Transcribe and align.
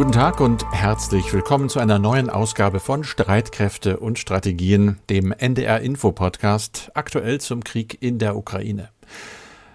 Guten 0.00 0.12
Tag 0.12 0.40
und 0.40 0.64
herzlich 0.72 1.30
willkommen 1.30 1.68
zu 1.68 1.78
einer 1.78 1.98
neuen 1.98 2.30
Ausgabe 2.30 2.80
von 2.80 3.04
Streitkräfte 3.04 3.98
und 3.98 4.18
Strategien, 4.18 4.98
dem 5.10 5.30
NDR 5.30 5.82
Info 5.82 6.10
Podcast, 6.10 6.90
aktuell 6.94 7.38
zum 7.38 7.62
Krieg 7.62 7.98
in 8.00 8.18
der 8.18 8.34
Ukraine. 8.34 8.88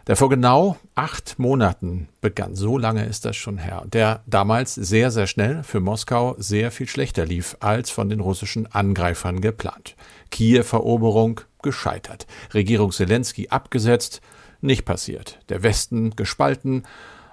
Der 0.08 0.16
vor 0.16 0.30
genau 0.30 0.78
acht 0.96 1.38
Monaten 1.38 2.10
begann, 2.22 2.56
so 2.56 2.80
lange 2.80 3.06
ist 3.06 3.24
das 3.26 3.36
schon 3.36 3.60
her, 3.60 3.84
der 3.86 4.24
damals 4.26 4.74
sehr, 4.74 5.12
sehr 5.12 5.28
schnell 5.28 5.62
für 5.62 5.80
Moskau 5.80 6.34
sehr 6.40 6.72
viel 6.72 6.88
schlechter 6.88 7.28
lief 7.28 7.56
als 7.60 7.92
von 7.92 8.10
den 8.10 8.20
russischen 8.20 8.66
Angreifern 8.66 9.42
geplant. 9.42 9.96
Kiew-Eroberung 10.32 11.42
gescheitert, 11.62 12.26
Regierung 12.52 12.92
Zelensky 12.92 13.50
abgesetzt, 13.50 14.22
nicht 14.60 14.86
passiert, 14.86 15.38
der 15.50 15.62
Westen 15.62 16.16
gespalten 16.16 16.82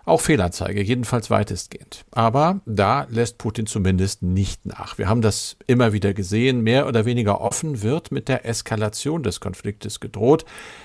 auch 0.05 0.21
Fehlanzeige, 0.21 0.83
jedenfalls 0.83 1.31
weitestgehend. 1.31 2.05
Aber 2.11 2.61
da 2.67 3.07
lässt 3.09 3.39
Putin 3.39 3.67
zumindest 3.67 4.23
nicht 4.23 4.67
nach. 4.67 4.99
Wir 4.99 5.09
haben 5.09 5.23
das 5.23 5.57
immer 5.67 5.93
wieder 5.93 6.13
gesehen. 6.13 6.63
Mehr 6.63 6.89
oder 6.89 7.05
weniger 7.05 7.41
offen 7.41 7.83
wird 7.83 8.11
mit 8.11 8.29
der 8.29 8.45
Eskalation 8.45 9.23
des 9.23 9.41
Konfliktes 9.41 10.01
gedroht. 10.01 10.45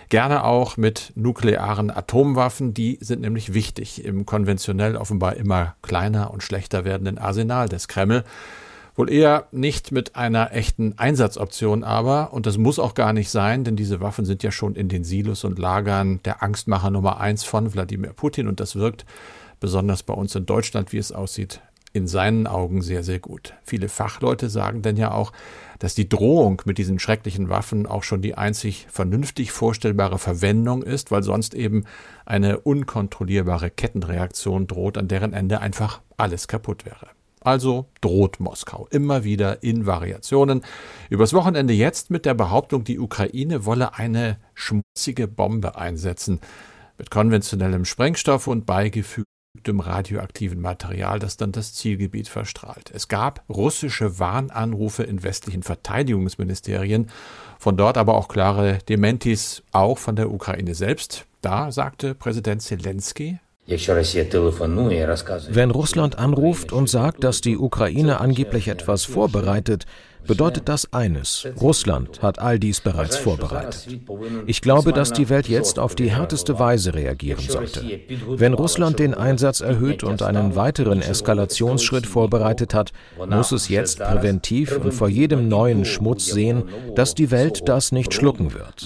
Gerne 0.10 0.44
auch 0.44 0.78
mit 0.78 1.14
nuklearen 1.16 1.90
Atomwaffen. 1.90 2.74
Die 2.74 3.00
sind 3.02 3.22
nämlich 3.22 3.54
wichtig 3.54 4.06
im 4.06 4.26
konventionell 4.26 4.96
offenbar 4.96 5.36
immer 5.36 5.76
kleiner 5.82 6.32
und 6.32 6.44
schlechter 6.44 6.86
werdenden 6.86 7.18
Arsenal 7.18 7.68
des 7.70 7.88
Kreml. 7.88 8.24
Wohl 8.98 9.12
eher 9.12 9.46
nicht 9.52 9.92
mit 9.92 10.16
einer 10.16 10.54
echten 10.54 10.98
Einsatzoption 10.98 11.84
aber, 11.84 12.34
und 12.34 12.48
das 12.48 12.58
muss 12.58 12.80
auch 12.80 12.96
gar 12.96 13.14
nicht 13.14 13.30
sein, 13.30 13.64
denn 13.64 13.76
diese 13.76 14.02
Waffen 14.02 14.26
sind 14.26 14.42
ja 14.42 14.52
schon 14.52 14.74
in 14.74 14.90
den 14.90 15.04
Silos 15.04 15.44
und 15.44 15.60
Lagern 15.60 16.20
der 16.26 16.42
Angstmacher 16.42 16.90
Nummer 16.90 17.20
eins 17.20 17.44
von 17.44 17.72
Wladimir 17.76 18.14
Putin 18.14 18.48
und 18.48 18.60
das 18.60 18.76
wirkt 18.76 19.06
besonders 19.60 20.02
bei 20.02 20.16
uns 20.16 20.34
in 20.34 20.48
Deutschland, 20.48 20.94
wie 20.94 20.98
es 20.98 21.12
aussieht, 21.12 21.62
in 21.94 22.08
seinen 22.08 22.48
Augen 22.48 22.82
sehr, 22.82 23.04
sehr 23.04 23.20
gut. 23.20 23.54
Viele 23.64 23.88
Fachleute 23.88 24.50
sagen 24.50 24.82
denn 24.82 24.98
ja 24.98 25.12
auch, 25.12 25.32
dass 25.78 25.94
die 25.94 26.10
Drohung 26.10 26.64
mit 26.66 26.80
diesen 26.80 26.98
schrecklichen 26.98 27.50
Waffen 27.50 27.86
auch 27.86 28.02
schon 28.02 28.24
die 28.24 28.34
einzig 28.34 28.88
vernünftig 28.90 29.52
vorstellbare 29.52 30.18
Verwendung 30.18 30.82
ist, 30.82 31.12
weil 31.12 31.22
sonst 31.22 31.54
eben 31.54 31.86
eine 32.26 32.62
unkontrollierbare 32.62 33.70
Kettenreaktion 33.70 34.66
droht, 34.66 34.98
an 34.98 35.08
deren 35.08 35.34
Ende 35.34 35.62
einfach 35.62 36.02
alles 36.18 36.48
kaputt 36.48 36.84
wäre. 36.84 37.17
Also 37.48 37.86
droht 38.02 38.42
Moskau 38.42 38.90
immer 38.92 39.24
wieder 39.24 39.64
in 39.64 39.86
Variationen. 39.86 40.66
Übers 41.10 41.32
Wochenende 41.32 41.74
jetzt 41.74 42.12
mit 42.12 42.26
der 42.26 42.34
Behauptung, 42.34 42.84
die 42.84 43.00
Ukraine 43.00 43.64
wolle 43.64 43.96
eine 43.96 44.36
schmutzige 44.54 45.30
Bombe 45.30 45.78
einsetzen. 45.78 46.42
Mit 46.98 47.10
konventionellem 47.10 47.86
Sprengstoff 47.86 48.48
und 48.48 48.66
beigefügtem 48.66 49.80
radioaktiven 49.80 50.60
Material, 50.60 51.20
das 51.20 51.38
dann 51.38 51.54
das 51.54 51.74
Zielgebiet 51.74 52.28
verstrahlt. 52.28 52.92
Es 52.94 53.08
gab 53.08 53.46
russische 53.48 54.20
Warnanrufe 54.20 55.04
in 55.04 55.24
westlichen 55.24 55.64
Verteidigungsministerien, 55.64 57.10
von 57.60 57.78
dort 57.78 57.98
aber 57.98 58.16
auch 58.16 58.28
klare 58.28 58.80
Dementis, 58.90 59.64
auch 59.72 60.00
von 60.00 60.18
der 60.18 60.34
Ukraine 60.34 60.76
selbst. 60.76 61.26
Da 61.42 61.72
sagte 61.72 62.14
Präsident 62.14 62.62
Zelensky, 62.62 63.40
wenn 65.50 65.72
Russland 65.72 66.18
anruft 66.18 66.72
und 66.72 66.90
sagt, 66.90 67.24
dass 67.24 67.42
die 67.42 67.58
Ukraine 67.58 68.22
angeblich 68.22 68.70
etwas 68.70 69.04
vorbereitet, 69.04 69.86
bedeutet 70.26 70.70
das 70.70 70.94
eines. 70.94 71.48
Russland 71.60 72.22
hat 72.22 72.40
all 72.40 72.60
dies 72.60 72.82
bereits 72.82 73.18
vorbereitet. 73.18 73.88
Ich 74.46 74.62
glaube, 74.62 74.94
dass 74.94 75.14
die 75.14 75.30
Welt 75.30 75.48
jetzt 75.48 75.80
auf 75.80 75.96
die 75.96 76.12
härteste 76.12 76.60
Weise 76.60 76.94
reagieren 76.94 77.44
sollte. 77.48 77.84
Wenn 78.28 78.54
Russland 78.54 79.00
den 79.00 79.14
Einsatz 79.14 79.62
erhöht 79.62 80.04
und 80.04 80.22
einen 80.22 80.56
weiteren 80.56 81.02
Eskalationsschritt 81.02 82.06
vorbereitet 82.06 82.74
hat, 82.74 82.92
muss 83.30 83.52
es 83.52 83.70
jetzt 83.70 84.00
präventiv 84.00 84.78
und 84.78 84.94
vor 84.94 85.10
jedem 85.10 85.48
neuen 85.48 85.86
Schmutz 85.86 86.26
sehen, 86.26 86.64
dass 86.96 87.16
die 87.16 87.32
Welt 87.32 87.68
das 87.68 87.92
nicht 87.92 88.14
schlucken 88.14 88.54
wird. 88.54 88.86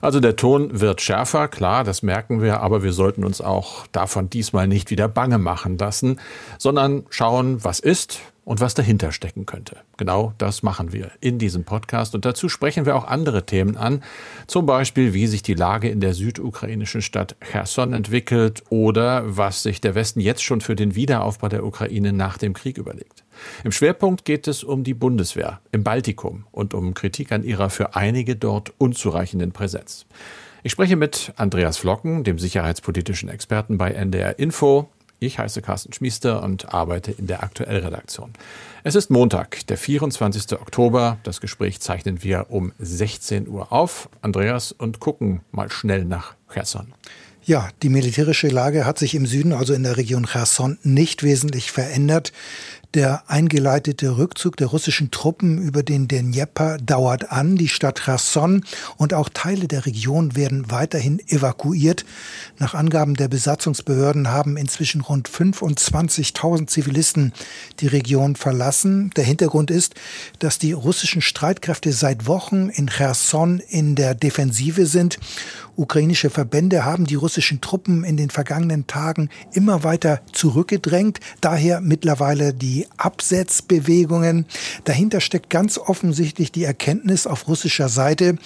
Also 0.00 0.18
der 0.20 0.36
Ton 0.36 0.80
wird 0.80 1.02
schärfer, 1.02 1.48
klar, 1.48 1.84
das 1.84 2.02
merken 2.02 2.40
wir, 2.40 2.60
aber 2.60 2.82
wir 2.82 2.92
sollten 2.92 3.24
uns 3.24 3.40
auch 3.40 3.86
davon 3.88 4.30
diesmal 4.30 4.66
nicht 4.66 4.90
wieder 4.90 5.08
bange 5.08 5.36
machen 5.36 5.76
lassen, 5.76 6.18
sondern 6.58 7.04
schauen, 7.10 7.62
was 7.62 7.80
ist 7.80 8.20
und 8.50 8.60
was 8.60 8.74
dahinter 8.74 9.12
stecken 9.12 9.46
könnte. 9.46 9.76
Genau 9.96 10.34
das 10.36 10.64
machen 10.64 10.92
wir 10.92 11.12
in 11.20 11.38
diesem 11.38 11.62
Podcast 11.62 12.16
und 12.16 12.24
dazu 12.24 12.48
sprechen 12.48 12.84
wir 12.84 12.96
auch 12.96 13.06
andere 13.06 13.46
Themen 13.46 13.76
an, 13.76 14.02
zum 14.48 14.66
Beispiel 14.66 15.14
wie 15.14 15.28
sich 15.28 15.44
die 15.44 15.54
Lage 15.54 15.88
in 15.88 16.00
der 16.00 16.14
südukrainischen 16.14 17.00
Stadt 17.00 17.36
Cherson 17.40 17.92
entwickelt 17.92 18.64
oder 18.68 19.36
was 19.36 19.62
sich 19.62 19.80
der 19.80 19.94
Westen 19.94 20.18
jetzt 20.18 20.42
schon 20.42 20.60
für 20.62 20.74
den 20.74 20.96
Wiederaufbau 20.96 21.48
der 21.48 21.64
Ukraine 21.64 22.12
nach 22.12 22.38
dem 22.38 22.52
Krieg 22.52 22.76
überlegt. 22.76 23.22
Im 23.62 23.70
Schwerpunkt 23.70 24.24
geht 24.24 24.48
es 24.48 24.64
um 24.64 24.82
die 24.82 24.94
Bundeswehr 24.94 25.60
im 25.70 25.84
Baltikum 25.84 26.44
und 26.50 26.74
um 26.74 26.92
Kritik 26.92 27.30
an 27.30 27.44
ihrer 27.44 27.70
für 27.70 27.94
einige 27.94 28.34
dort 28.34 28.72
unzureichenden 28.78 29.52
Präsenz. 29.52 30.06
Ich 30.64 30.72
spreche 30.72 30.96
mit 30.96 31.32
Andreas 31.36 31.78
Flocken, 31.78 32.24
dem 32.24 32.40
sicherheitspolitischen 32.40 33.28
Experten 33.28 33.78
bei 33.78 33.92
NDR 33.92 34.40
Info. 34.40 34.88
Ich 35.22 35.38
heiße 35.38 35.60
Carsten 35.60 35.92
Schmiester 35.92 36.42
und 36.42 36.72
arbeite 36.72 37.12
in 37.12 37.26
der 37.26 37.42
Aktuellredaktion. 37.42 38.32
Es 38.84 38.94
ist 38.94 39.10
Montag, 39.10 39.66
der 39.66 39.76
24. 39.76 40.58
Oktober. 40.58 41.18
Das 41.24 41.42
Gespräch 41.42 41.78
zeichnen 41.80 42.22
wir 42.22 42.46
um 42.48 42.72
16 42.78 43.46
Uhr 43.46 43.70
auf. 43.70 44.08
Andreas 44.22 44.72
und 44.72 44.98
gucken 44.98 45.42
mal 45.52 45.70
schnell 45.70 46.06
nach 46.06 46.36
Cherson. 46.50 46.94
Ja, 47.42 47.68
die 47.82 47.90
militärische 47.90 48.48
Lage 48.48 48.86
hat 48.86 48.98
sich 48.98 49.14
im 49.14 49.26
Süden, 49.26 49.52
also 49.52 49.74
in 49.74 49.82
der 49.82 49.98
Region 49.98 50.24
Cherson, 50.24 50.78
nicht 50.84 51.22
wesentlich 51.22 51.70
verändert. 51.70 52.32
Der 52.94 53.22
eingeleitete 53.30 54.18
Rückzug 54.18 54.56
der 54.56 54.66
russischen 54.66 55.12
Truppen 55.12 55.62
über 55.62 55.84
den 55.84 56.08
Dnjepr 56.08 56.76
dauert 56.78 57.30
an. 57.30 57.54
Die 57.54 57.68
Stadt 57.68 58.00
Cherson 58.04 58.64
und 58.96 59.14
auch 59.14 59.28
Teile 59.28 59.68
der 59.68 59.86
Region 59.86 60.34
werden 60.34 60.72
weiterhin 60.72 61.20
evakuiert. 61.28 62.04
Nach 62.58 62.74
Angaben 62.74 63.14
der 63.14 63.28
Besatzungsbehörden 63.28 64.28
haben 64.32 64.56
inzwischen 64.56 65.02
rund 65.02 65.28
25.000 65.28 66.66
Zivilisten 66.66 67.32
die 67.78 67.86
Region 67.86 68.34
verlassen. 68.34 69.10
Der 69.14 69.22
Hintergrund 69.22 69.70
ist, 69.70 69.94
dass 70.40 70.58
die 70.58 70.72
russischen 70.72 71.22
Streitkräfte 71.22 71.92
seit 71.92 72.26
Wochen 72.26 72.70
in 72.70 72.88
Cherson 72.88 73.60
in 73.68 73.94
der 73.94 74.16
Defensive 74.16 74.86
sind 74.86 75.20
Ukrainische 75.80 76.28
Verbände 76.28 76.84
haben 76.84 77.06
die 77.06 77.14
russischen 77.14 77.62
Truppen 77.62 78.04
in 78.04 78.18
den 78.18 78.28
vergangenen 78.28 78.86
Tagen 78.86 79.30
immer 79.54 79.82
weiter 79.82 80.20
zurückgedrängt. 80.30 81.20
Daher 81.40 81.80
mittlerweile 81.80 82.52
die 82.52 82.86
Absetzbewegungen. 82.98 84.44
Dahinter 84.84 85.22
steckt 85.22 85.48
ganz 85.48 85.78
offensichtlich 85.78 86.52
die 86.52 86.64
Erkenntnis 86.64 87.26
auf 87.26 87.48
russischer 87.48 87.88
Seite, 87.88 88.36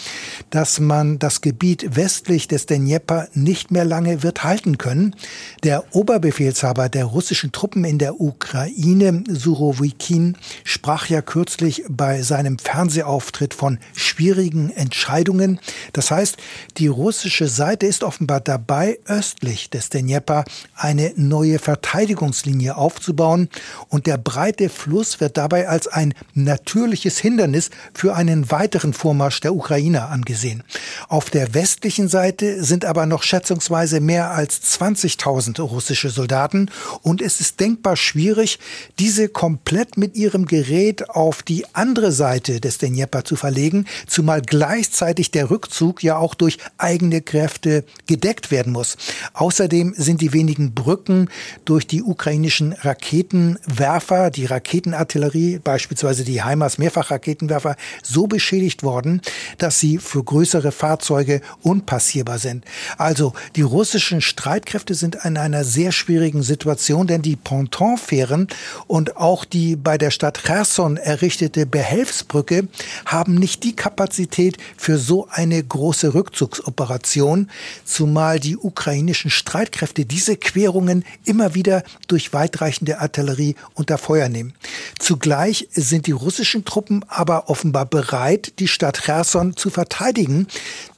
dass 0.50 0.78
man 0.78 1.18
das 1.18 1.40
Gebiet 1.40 1.96
westlich 1.96 2.46
des 2.46 2.66
Dnjepr 2.66 3.26
nicht 3.34 3.72
mehr 3.72 3.84
lange 3.84 4.22
wird 4.22 4.44
halten 4.44 4.78
können. 4.78 5.16
Der 5.64 5.92
Oberbefehlshaber 5.92 6.88
der 6.88 7.06
russischen 7.06 7.50
Truppen 7.50 7.84
in 7.84 7.98
der 7.98 8.20
Ukraine, 8.20 9.24
Surovikin, 9.28 10.36
sprach 10.62 11.08
ja 11.08 11.20
kürzlich 11.20 11.82
bei 11.88 12.22
seinem 12.22 12.60
Fernsehauftritt 12.60 13.54
von 13.54 13.80
schwierigen 13.96 14.70
Entscheidungen. 14.70 15.58
Das 15.92 16.12
heißt, 16.12 16.36
die 16.76 16.86
russischen 16.86 17.23
russische 17.24 17.48
Seite 17.48 17.86
ist 17.86 18.04
offenbar 18.04 18.40
dabei, 18.40 18.98
östlich 19.06 19.70
des 19.70 19.88
Dnjepr 19.88 20.44
eine 20.76 21.14
neue 21.16 21.58
Verteidigungslinie 21.58 22.76
aufzubauen 22.76 23.48
und 23.88 24.06
der 24.06 24.18
breite 24.18 24.68
Fluss 24.68 25.20
wird 25.20 25.38
dabei 25.38 25.66
als 25.66 25.88
ein 25.88 26.12
natürliches 26.34 27.18
Hindernis 27.18 27.70
für 27.94 28.14
einen 28.14 28.50
weiteren 28.50 28.92
Vormarsch 28.92 29.40
der 29.40 29.54
Ukrainer 29.54 30.10
angesehen. 30.10 30.64
Auf 31.08 31.30
der 31.30 31.54
westlichen 31.54 32.08
Seite 32.08 32.62
sind 32.62 32.84
aber 32.84 33.06
noch 33.06 33.22
schätzungsweise 33.22 34.00
mehr 34.00 34.32
als 34.32 34.60
20.000 34.78 35.62
russische 35.62 36.10
Soldaten 36.10 36.70
und 37.00 37.22
es 37.22 37.40
ist 37.40 37.58
denkbar 37.58 37.96
schwierig, 37.96 38.58
diese 38.98 39.30
komplett 39.30 39.96
mit 39.96 40.14
ihrem 40.14 40.44
Gerät 40.44 41.08
auf 41.08 41.42
die 41.42 41.64
andere 41.74 42.12
Seite 42.12 42.60
des 42.60 42.76
Dnjepr 42.76 43.24
zu 43.24 43.36
verlegen, 43.36 43.86
zumal 44.06 44.42
gleichzeitig 44.42 45.30
der 45.30 45.48
Rückzug 45.48 46.02
ja 46.02 46.18
auch 46.18 46.34
durch 46.34 46.58
eigene 46.76 47.13
Kräfte 47.20 47.84
gedeckt 48.06 48.50
werden 48.50 48.72
muss. 48.72 48.96
Außerdem 49.32 49.94
sind 49.96 50.20
die 50.20 50.32
wenigen 50.32 50.74
Brücken 50.74 51.28
durch 51.64 51.86
die 51.86 52.02
ukrainischen 52.02 52.72
Raketenwerfer, 52.72 54.30
die 54.30 54.46
Raketenartillerie, 54.46 55.58
beispielsweise 55.62 56.24
die 56.24 56.42
HIMARS 56.42 56.78
Mehrfachraketenwerfer, 56.78 57.76
so 58.02 58.26
beschädigt 58.26 58.82
worden, 58.82 59.20
dass 59.58 59.80
sie 59.80 59.98
für 59.98 60.22
größere 60.22 60.72
Fahrzeuge 60.72 61.40
unpassierbar 61.62 62.38
sind. 62.38 62.64
Also 62.98 63.32
die 63.56 63.62
russischen 63.62 64.20
Streitkräfte 64.20 64.94
sind 64.94 65.18
in 65.24 65.36
einer 65.36 65.64
sehr 65.64 65.92
schwierigen 65.92 66.42
Situation, 66.42 67.06
denn 67.06 67.22
die 67.22 67.36
Pontonfähren 67.36 68.48
und 68.86 69.16
auch 69.16 69.44
die 69.44 69.76
bei 69.76 69.98
der 69.98 70.10
Stadt 70.10 70.42
Cherson 70.44 70.96
errichtete 70.96 71.66
Behelfsbrücke 71.66 72.68
haben 73.04 73.34
nicht 73.34 73.64
die 73.64 73.76
Kapazität 73.76 74.58
für 74.76 74.98
so 74.98 75.28
eine 75.30 75.62
große 75.62 76.14
Rückzugsoperation 76.14 76.93
Operation, 76.94 77.50
zumal 77.84 78.38
die 78.38 78.56
ukrainischen 78.56 79.30
Streitkräfte 79.30 80.04
diese 80.04 80.36
Querungen 80.36 81.04
immer 81.24 81.54
wieder 81.54 81.82
durch 82.06 82.32
weitreichende 82.32 83.00
Artillerie 83.00 83.56
unter 83.74 83.98
Feuer 83.98 84.28
nehmen. 84.28 84.54
Zugleich 84.98 85.68
sind 85.72 86.06
die 86.06 86.12
russischen 86.12 86.64
Truppen 86.64 87.04
aber 87.08 87.48
offenbar 87.50 87.86
bereit, 87.86 88.54
die 88.60 88.68
Stadt 88.68 89.02
Cherson 89.02 89.56
zu 89.56 89.70
verteidigen, 89.70 90.46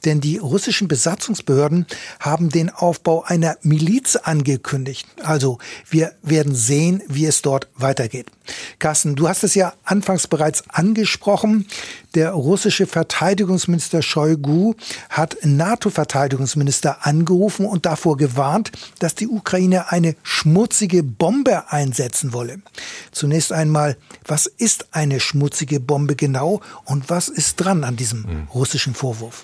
denn 0.05 0.21
die 0.21 0.37
russischen 0.37 0.87
Besatzungsbehörden 0.87 1.87
haben 2.19 2.49
den 2.49 2.69
Aufbau 2.69 3.23
einer 3.23 3.57
Miliz 3.61 4.15
angekündigt. 4.15 5.07
Also 5.23 5.57
wir 5.89 6.13
werden 6.21 6.53
sehen, 6.53 7.01
wie 7.07 7.25
es 7.25 7.41
dort 7.41 7.67
weitergeht. 7.75 8.27
Carsten, 8.79 9.15
du 9.15 9.27
hast 9.27 9.43
es 9.43 9.55
ja 9.55 9.73
anfangs 9.83 10.27
bereits 10.27 10.63
angesprochen. 10.69 11.67
Der 12.15 12.31
russische 12.31 12.87
Verteidigungsminister 12.87 14.01
Shoigu 14.01 14.73
hat 15.09 15.37
NATO-Verteidigungsminister 15.43 17.05
angerufen 17.05 17.65
und 17.65 17.85
davor 17.85 18.17
gewarnt, 18.17 18.71
dass 18.99 19.15
die 19.15 19.27
Ukraine 19.27 19.91
eine 19.91 20.15
schmutzige 20.23 21.03
Bombe 21.03 21.71
einsetzen 21.71 22.33
wolle. 22.33 22.61
Zunächst 23.11 23.51
einmal, 23.51 23.97
was 24.25 24.45
ist 24.45 24.87
eine 24.91 25.19
schmutzige 25.19 25.79
Bombe 25.79 26.15
genau 26.15 26.61
und 26.85 27.09
was 27.09 27.29
ist 27.29 27.57
dran 27.57 27.83
an 27.83 27.95
diesem 27.95 28.23
hm. 28.23 28.47
russischen 28.53 28.95
Vorwurf? 28.95 29.43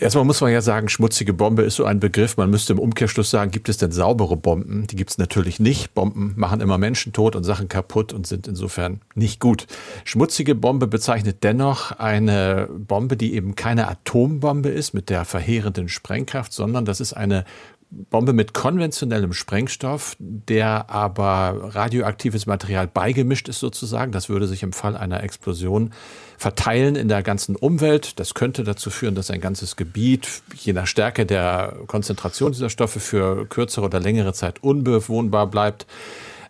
Erstmal 0.00 0.24
muss 0.24 0.40
man 0.42 0.52
ja 0.52 0.60
sagen, 0.60 0.88
schmutzige 0.88 1.32
Bombe 1.32 1.62
ist 1.62 1.76
so 1.76 1.84
ein 1.84 1.98
Begriff. 1.98 2.36
Man 2.36 2.50
müsste 2.50 2.74
im 2.74 2.78
Umkehrschluss 2.78 3.30
sagen, 3.30 3.50
gibt 3.50 3.70
es 3.70 3.78
denn 3.78 3.90
saubere 3.90 4.36
Bomben? 4.36 4.86
Die 4.86 4.96
gibt 4.96 5.10
es 5.10 5.18
natürlich 5.18 5.60
nicht. 5.60 5.94
Bomben 5.94 6.34
machen 6.36 6.60
immer 6.60 6.76
Menschen 6.76 7.14
tot 7.14 7.34
und 7.34 7.44
Sachen 7.44 7.68
kaputt 7.68 8.12
und 8.12 8.26
sind 8.26 8.46
insofern 8.46 9.00
nicht 9.14 9.40
gut. 9.40 9.66
Schmutzige 10.04 10.54
Bombe 10.54 10.88
bezeichnet 10.88 11.38
dennoch 11.42 11.92
eine 11.92 12.68
Bombe, 12.70 13.16
die 13.16 13.34
eben 13.34 13.54
keine 13.54 13.88
Atombombe 13.88 14.68
ist 14.68 14.92
mit 14.92 15.08
der 15.08 15.24
verheerenden 15.24 15.88
Sprengkraft, 15.88 16.52
sondern 16.52 16.84
das 16.84 17.00
ist 17.00 17.14
eine 17.14 17.44
Bombe 17.90 18.34
mit 18.34 18.52
konventionellem 18.52 19.32
Sprengstoff, 19.32 20.14
der 20.18 20.90
aber 20.90 21.74
radioaktives 21.74 22.46
Material 22.46 22.86
beigemischt 22.86 23.48
ist 23.48 23.60
sozusagen. 23.60 24.12
Das 24.12 24.28
würde 24.28 24.46
sich 24.46 24.62
im 24.62 24.72
Fall 24.72 24.96
einer 24.96 25.22
Explosion 25.22 25.92
verteilen 26.36 26.96
in 26.96 27.08
der 27.08 27.22
ganzen 27.22 27.56
Umwelt. 27.56 28.20
Das 28.20 28.34
könnte 28.34 28.62
dazu 28.62 28.90
führen, 28.90 29.14
dass 29.14 29.30
ein 29.30 29.40
ganzes 29.40 29.76
Gebiet, 29.76 30.42
je 30.54 30.74
nach 30.74 30.86
Stärke 30.86 31.24
der 31.24 31.76
Konzentration 31.86 32.52
dieser 32.52 32.70
Stoffe, 32.70 33.00
für 33.00 33.46
kürzere 33.46 33.86
oder 33.86 34.00
längere 34.00 34.34
Zeit 34.34 34.62
unbewohnbar 34.62 35.46
bleibt. 35.46 35.86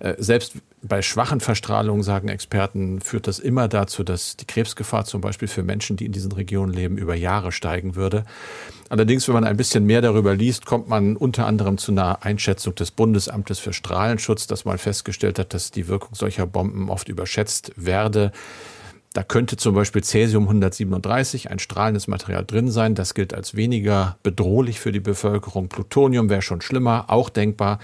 Äh, 0.01 0.15
selbst 0.19 0.55
bei 0.83 1.03
schwachen 1.03 1.41
Verstrahlungen, 1.41 2.03
sagen 2.03 2.29
Experten, 2.29 3.01
führt 3.01 3.27
das 3.27 3.39
immer 3.39 3.69
dazu, 3.69 4.05
dass 4.05 4.37
die 4.37 4.47
Krebsgefahr 4.47 5.05
zum 5.05 5.21
Beispiel 5.21 5.49
für 5.49 5.63
Menschen, 5.63 5.97
die 5.97 6.07
in 6.07 6.13
diesen 6.13 6.33
Regionen 6.33 6.73
leben, 6.73 6.99
über 6.99 7.15
Jahre 7.15 7.53
steigen 7.53 7.97
würde. 7.97 8.25
Allerdings, 8.89 9.27
wenn 9.29 9.35
man 9.35 9.45
ein 9.45 9.57
bisschen 9.57 9.85
mehr 9.85 10.01
darüber 10.01 10.35
liest, 10.35 10.67
kommt 10.67 10.89
man 10.89 11.17
unter 11.17 11.47
anderem 11.47 11.79
zu 11.79 11.93
einer 11.93 12.25
Einschätzung 12.25 12.75
des 12.75 12.91
Bundesamtes 12.91 13.59
für 13.59 13.73
Strahlenschutz, 13.73 14.47
das 14.47 14.65
mal 14.65 14.79
festgestellt 14.79 15.39
hat, 15.39 15.53
dass 15.53 15.71
die 15.71 15.89
Wirkung 15.89 16.15
solcher 16.15 16.47
Bomben 16.47 16.89
oft 16.89 17.09
überschätzt 17.09 17.73
werde. 17.77 18.33
Da 19.15 19.23
könnte 19.23 19.57
zum 19.57 19.75
Beispiel 19.75 20.05
Cäsium 20.05 20.45
137, 20.45 21.51
ein 21.51 21.59
strahlendes 21.59 22.09
Material 22.09 22.45
drin 22.45 22.71
sein. 22.71 22.95
Das 22.95 23.15
gilt 23.15 23.35
als 23.35 23.55
weniger 23.55 24.19
bedrohlich 24.23 24.81
für 24.81 24.93
die 24.93 25.01
Bevölkerung. 25.01 25.69
Plutonium 25.69 26.29
wäre 26.29 26.43
schon 26.43 26.61
schlimmer, 26.61 27.07
auch 27.09 27.31
denkbar. 27.31 27.79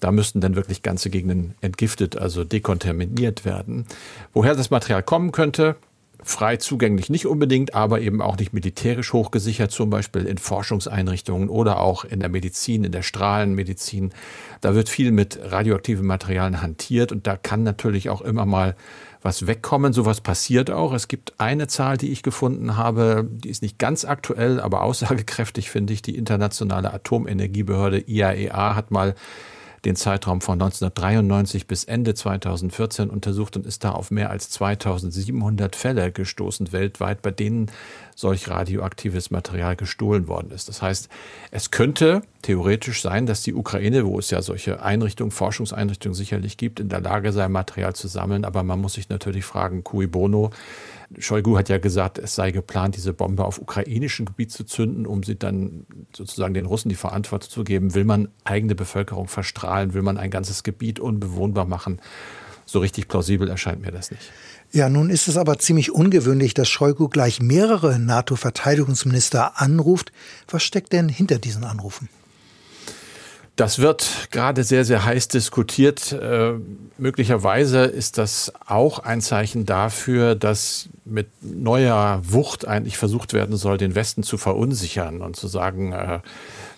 Da 0.00 0.10
müssten 0.12 0.40
dann 0.40 0.56
wirklich 0.56 0.82
ganze 0.82 1.10
Gegenden 1.10 1.54
entgiftet, 1.60 2.16
also 2.16 2.44
dekontaminiert 2.44 3.44
werden. 3.44 3.86
Woher 4.32 4.54
das 4.54 4.70
Material 4.70 5.02
kommen 5.02 5.30
könnte, 5.30 5.76
frei 6.22 6.56
zugänglich 6.56 7.10
nicht 7.10 7.26
unbedingt, 7.26 7.74
aber 7.74 8.00
eben 8.00 8.20
auch 8.20 8.36
nicht 8.36 8.52
militärisch 8.52 9.12
hochgesichert, 9.12 9.70
zum 9.70 9.90
Beispiel 9.90 10.26
in 10.26 10.38
Forschungseinrichtungen 10.38 11.48
oder 11.48 11.80
auch 11.80 12.04
in 12.04 12.20
der 12.20 12.28
Medizin, 12.28 12.84
in 12.84 12.92
der 12.92 13.02
Strahlenmedizin. 13.02 14.12
Da 14.60 14.74
wird 14.74 14.88
viel 14.88 15.12
mit 15.12 15.38
radioaktiven 15.42 16.06
Materialien 16.06 16.62
hantiert 16.62 17.12
und 17.12 17.26
da 17.26 17.36
kann 17.36 17.62
natürlich 17.62 18.10
auch 18.10 18.20
immer 18.20 18.46
mal 18.46 18.76
was 19.22 19.46
wegkommen. 19.46 19.92
Sowas 19.92 20.20
passiert 20.20 20.70
auch. 20.70 20.92
Es 20.92 21.08
gibt 21.08 21.34
eine 21.38 21.66
Zahl, 21.66 21.96
die 21.96 22.10
ich 22.10 22.22
gefunden 22.22 22.76
habe, 22.76 23.28
die 23.30 23.50
ist 23.50 23.62
nicht 23.62 23.78
ganz 23.78 24.04
aktuell, 24.04 24.60
aber 24.60 24.82
aussagekräftig, 24.82 25.70
finde 25.70 25.92
ich. 25.92 26.02
Die 26.02 26.16
Internationale 26.16 26.92
Atomenergiebehörde 26.92 28.00
IAEA 28.06 28.72
e 28.72 28.74
hat 28.74 28.90
mal 28.90 29.14
den 29.84 29.96
Zeitraum 29.96 30.40
von 30.40 30.60
1993 30.60 31.66
bis 31.66 31.84
Ende 31.84 32.14
2014 32.14 33.08
untersucht 33.08 33.56
und 33.56 33.66
ist 33.66 33.84
da 33.84 33.92
auf 33.92 34.10
mehr 34.10 34.30
als 34.30 34.50
2700 34.50 35.74
Fälle 35.74 36.12
gestoßen 36.12 36.72
weltweit, 36.72 37.22
bei 37.22 37.30
denen 37.30 37.70
solch 38.14 38.48
radioaktives 38.48 39.30
Material 39.30 39.76
gestohlen 39.76 40.28
worden 40.28 40.50
ist. 40.50 40.68
Das 40.68 40.82
heißt, 40.82 41.08
es 41.50 41.70
könnte 41.70 42.22
theoretisch 42.42 43.00
sein, 43.00 43.24
dass 43.24 43.42
die 43.42 43.54
Ukraine, 43.54 44.06
wo 44.06 44.18
es 44.18 44.30
ja 44.30 44.42
solche 44.42 44.82
Einrichtungen, 44.82 45.30
Forschungseinrichtungen 45.30 46.14
sicherlich 46.14 46.58
gibt, 46.58 46.80
in 46.80 46.90
der 46.90 47.00
Lage 47.00 47.32
sei, 47.32 47.48
Material 47.48 47.94
zu 47.94 48.08
sammeln. 48.08 48.44
Aber 48.44 48.62
man 48.62 48.80
muss 48.80 48.94
sich 48.94 49.08
natürlich 49.08 49.44
fragen, 49.44 49.82
cui 49.82 50.06
bono, 50.06 50.50
Shoigu 51.18 51.58
hat 51.58 51.68
ja 51.68 51.78
gesagt, 51.78 52.18
es 52.18 52.34
sei 52.34 52.52
geplant, 52.52 52.96
diese 52.96 53.12
Bombe 53.12 53.44
auf 53.44 53.60
ukrainischem 53.60 54.26
Gebiet 54.26 54.52
zu 54.52 54.64
zünden, 54.64 55.06
um 55.06 55.22
sie 55.22 55.36
dann 55.36 55.86
sozusagen 56.14 56.54
den 56.54 56.66
Russen 56.66 56.88
die 56.88 56.94
Verantwortung 56.94 57.50
zu 57.50 57.64
geben. 57.64 57.94
Will 57.94 58.04
man 58.04 58.28
eigene 58.44 58.74
Bevölkerung 58.74 59.26
verstrahlen? 59.26 59.92
Will 59.92 60.02
man 60.02 60.18
ein 60.18 60.30
ganzes 60.30 60.62
Gebiet 60.62 61.00
unbewohnbar 61.00 61.66
machen? 61.66 62.00
So 62.64 62.78
richtig 62.78 63.08
plausibel 63.08 63.48
erscheint 63.48 63.82
mir 63.82 63.90
das 63.90 64.12
nicht. 64.12 64.30
Ja, 64.72 64.88
nun 64.88 65.10
ist 65.10 65.26
es 65.26 65.36
aber 65.36 65.58
ziemlich 65.58 65.90
ungewöhnlich, 65.90 66.54
dass 66.54 66.68
Shoigu 66.68 67.08
gleich 67.08 67.40
mehrere 67.40 67.98
NATO-Verteidigungsminister 67.98 69.60
anruft. 69.60 70.12
Was 70.48 70.62
steckt 70.62 70.92
denn 70.92 71.08
hinter 71.08 71.40
diesen 71.40 71.64
Anrufen? 71.64 72.08
Das 73.60 73.78
wird 73.78 74.28
gerade 74.30 74.64
sehr, 74.64 74.86
sehr 74.86 75.04
heiß 75.04 75.28
diskutiert. 75.28 76.12
Äh, 76.12 76.54
möglicherweise 76.96 77.80
ist 77.80 78.16
das 78.16 78.54
auch 78.66 79.00
ein 79.00 79.20
Zeichen 79.20 79.66
dafür, 79.66 80.34
dass 80.34 80.88
mit 81.04 81.28
neuer 81.42 82.22
Wucht 82.24 82.66
eigentlich 82.66 82.96
versucht 82.96 83.34
werden 83.34 83.58
soll, 83.58 83.76
den 83.76 83.94
Westen 83.94 84.22
zu 84.22 84.38
verunsichern 84.38 85.20
und 85.20 85.36
zu 85.36 85.46
sagen, 85.46 85.92
äh, 85.92 86.20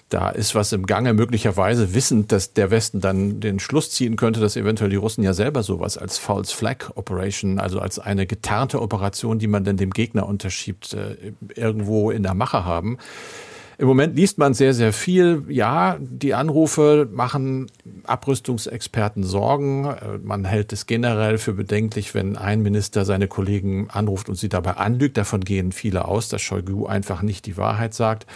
da 0.08 0.31
ist 0.31 0.56
was 0.56 0.73
im 0.73 0.87
Gange, 0.87 1.14
möglicherweise 1.14 1.94
wissend, 1.94 2.32
dass 2.32 2.52
der 2.52 2.73
Westen 2.73 3.00
dann 3.00 3.38
den 3.38 3.61
Schluss 3.61 3.93
ziehen 3.93 4.17
könnte, 4.17 4.40
dass 4.40 4.56
eventuell 4.56 4.90
die 4.90 4.96
Russen 4.96 5.23
ja 5.23 5.34
selber 5.34 5.62
sowas 5.62 5.96
als 5.96 6.19
False 6.19 6.52
Flag 6.52 6.96
Operation, 6.96 7.61
also 7.61 7.79
als 7.79 8.00
eine 8.00 8.26
getarnte 8.26 8.82
Operation, 8.82 9.38
die 9.38 9.46
man 9.46 9.62
dann 9.62 9.76
dem 9.76 9.90
Gegner 9.90 10.26
unterschiebt, 10.26 10.94
äh, 10.94 11.32
irgendwo 11.55 12.11
in 12.11 12.25
der 12.25 12.34
Mache 12.34 12.64
haben. 12.64 12.99
Im 13.82 13.88
Moment 13.88 14.14
liest 14.14 14.38
man 14.38 14.55
sehr, 14.55 14.75
sehr 14.75 14.93
viel. 14.93 15.43
Ja, 15.49 15.96
die 15.99 16.34
Anrufe 16.34 17.08
machen 17.10 17.67
Abrüstungsexperten 18.05 19.24
Sorgen. 19.24 19.86
Äh, 19.86 20.19
man 20.22 20.44
hält 20.44 20.72
es 20.72 20.86
generell 20.86 21.36
für 21.36 21.53
bedenklich, 21.53 22.15
wenn 22.15 22.36
ein 22.36 22.62
Minister 22.62 23.05
seine 23.05 23.27
Kollegen 23.27 23.91
anruft 23.91 24.29
und 24.29 24.36
sie 24.36 24.48
dabei 24.48 24.74
anlügt. 24.74 25.17
Davon 25.17 25.41
gehen 25.41 25.72
viele 25.72 26.05
aus, 26.05 26.29
dass 26.29 26.43
Shoigu 26.43 26.86
einfach 26.86 27.22
nicht 27.22 27.44
die 27.46 27.56
Wahrheit 27.56 27.93
sagt. 27.93 28.27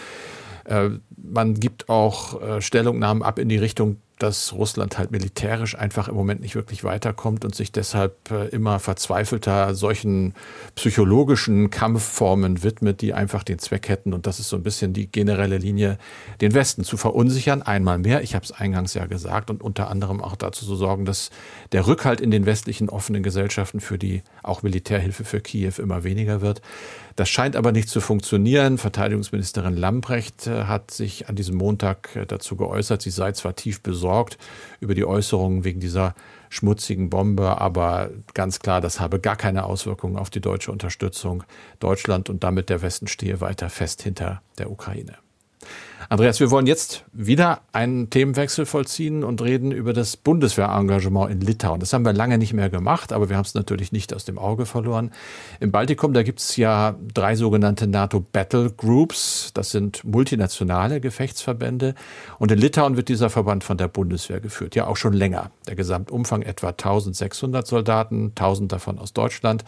Äh, 0.65 0.89
man 1.15 1.53
gibt 1.53 1.87
auch 1.87 2.41
äh, 2.41 2.61
Stellungnahmen 2.61 3.23
ab 3.23 3.39
in 3.39 3.47
die 3.47 3.55
Richtung, 3.55 4.01
dass 4.19 4.53
Russland 4.53 4.97
halt 4.97 5.11
militärisch 5.11 5.77
einfach 5.77 6.07
im 6.07 6.15
Moment 6.15 6.41
nicht 6.41 6.55
wirklich 6.55 6.83
weiterkommt 6.83 7.45
und 7.45 7.53
sich 7.53 7.71
deshalb 7.71 8.31
äh, 8.31 8.47
immer 8.47 8.79
verzweifelter 8.79 9.75
solchen 9.75 10.33
psychologischen 10.75 11.69
Kampfformen 11.69 12.63
widmet, 12.63 13.01
die 13.01 13.13
einfach 13.13 13.43
den 13.43 13.59
Zweck 13.59 13.89
hätten, 13.89 14.13
und 14.13 14.25
das 14.25 14.39
ist 14.39 14.49
so 14.49 14.55
ein 14.55 14.63
bisschen 14.63 14.93
die 14.93 15.11
generelle 15.11 15.57
Linie, 15.57 15.97
den 16.41 16.53
Westen 16.53 16.83
zu 16.83 16.97
verunsichern, 16.97 17.61
einmal 17.61 17.99
mehr, 17.99 18.23
ich 18.23 18.33
habe 18.33 18.43
es 18.43 18.51
eingangs 18.51 18.93
ja 18.93 19.05
gesagt, 19.05 19.49
und 19.49 19.61
unter 19.61 19.89
anderem 19.89 20.21
auch 20.21 20.35
dazu 20.35 20.65
zu 20.65 20.75
sorgen, 20.75 21.05
dass 21.05 21.29
der 21.71 21.85
Rückhalt 21.85 22.19
in 22.19 22.31
den 22.31 22.45
westlichen 22.45 22.89
offenen 22.89 23.23
Gesellschaften 23.23 23.79
für 23.79 23.97
die 23.97 24.23
auch 24.41 24.63
Militärhilfe 24.63 25.25
für 25.25 25.41
Kiew 25.41 25.73
immer 25.77 26.03
weniger 26.03 26.41
wird. 26.41 26.61
Das 27.17 27.29
scheint 27.29 27.55
aber 27.55 27.71
nicht 27.71 27.89
zu 27.89 27.99
funktionieren. 27.99 28.77
Verteidigungsministerin 28.77 29.75
Lambrecht 29.75 30.45
äh, 30.45 30.65
hat 30.65 30.91
sich 30.91 31.27
an 31.27 31.35
diesem 31.35 31.57
Montag 31.57 32.15
äh, 32.15 32.27
dazu 32.27 32.55
geäußert, 32.55 33.01
sie 33.01 33.09
sei 33.09 33.31
zwar 33.31 33.55
tief 33.55 33.81
besorgt 33.81 34.37
über 34.81 34.93
die 34.93 35.03
Äußerungen 35.03 35.63
wegen 35.63 35.79
dieser 35.79 36.13
schmutzigen 36.49 37.09
Bombe, 37.09 37.59
aber 37.59 38.11
ganz 38.35 38.59
klar, 38.59 38.81
das 38.81 38.99
habe 38.99 39.19
gar 39.19 39.35
keine 39.35 39.65
Auswirkungen 39.65 40.15
auf 40.15 40.29
die 40.29 40.41
deutsche 40.41 40.71
Unterstützung. 40.71 41.43
Deutschland 41.79 42.29
und 42.29 42.43
damit 42.43 42.69
der 42.69 42.83
Westen 42.83 43.07
stehe 43.07 43.41
weiter 43.41 43.71
fest 43.71 44.03
hinter 44.03 44.43
der 44.59 44.69
Ukraine. 44.69 45.17
Andreas, 46.09 46.39
wir 46.39 46.51
wollen 46.51 46.67
jetzt 46.67 47.03
wieder 47.11 47.59
einen 47.73 48.09
Themenwechsel 48.09 48.65
vollziehen 48.65 49.25
und 49.25 49.41
reden 49.41 49.73
über 49.73 49.91
das 49.91 50.15
Bundeswehrengagement 50.15 51.29
in 51.29 51.41
Litauen. 51.41 51.81
Das 51.81 51.91
haben 51.91 52.05
wir 52.05 52.13
lange 52.13 52.37
nicht 52.37 52.53
mehr 52.53 52.69
gemacht, 52.69 53.11
aber 53.11 53.27
wir 53.27 53.35
haben 53.35 53.43
es 53.43 53.55
natürlich 53.55 53.91
nicht 53.91 54.13
aus 54.13 54.23
dem 54.23 54.37
Auge 54.37 54.65
verloren. 54.65 55.11
Im 55.59 55.71
Baltikum, 55.71 56.13
da 56.13 56.23
gibt 56.23 56.39
es 56.39 56.55
ja 56.55 56.95
drei 57.13 57.35
sogenannte 57.35 57.87
NATO 57.87 58.21
Battle 58.21 58.71
Groups. 58.71 59.51
Das 59.53 59.71
sind 59.71 60.05
multinationale 60.05 61.01
Gefechtsverbände. 61.01 61.93
Und 62.39 62.53
in 62.53 62.59
Litauen 62.59 62.95
wird 62.95 63.09
dieser 63.09 63.29
Verband 63.29 63.65
von 63.65 63.77
der 63.77 63.89
Bundeswehr 63.89 64.39
geführt. 64.39 64.75
Ja, 64.75 64.87
auch 64.87 64.97
schon 64.97 65.11
länger. 65.11 65.51
Der 65.67 65.75
Gesamtumfang 65.75 66.41
etwa 66.41 66.69
1600 66.69 67.67
Soldaten, 67.67 68.27
1000 68.29 68.71
davon 68.71 68.97
aus 68.97 69.11
Deutschland. 69.11 69.65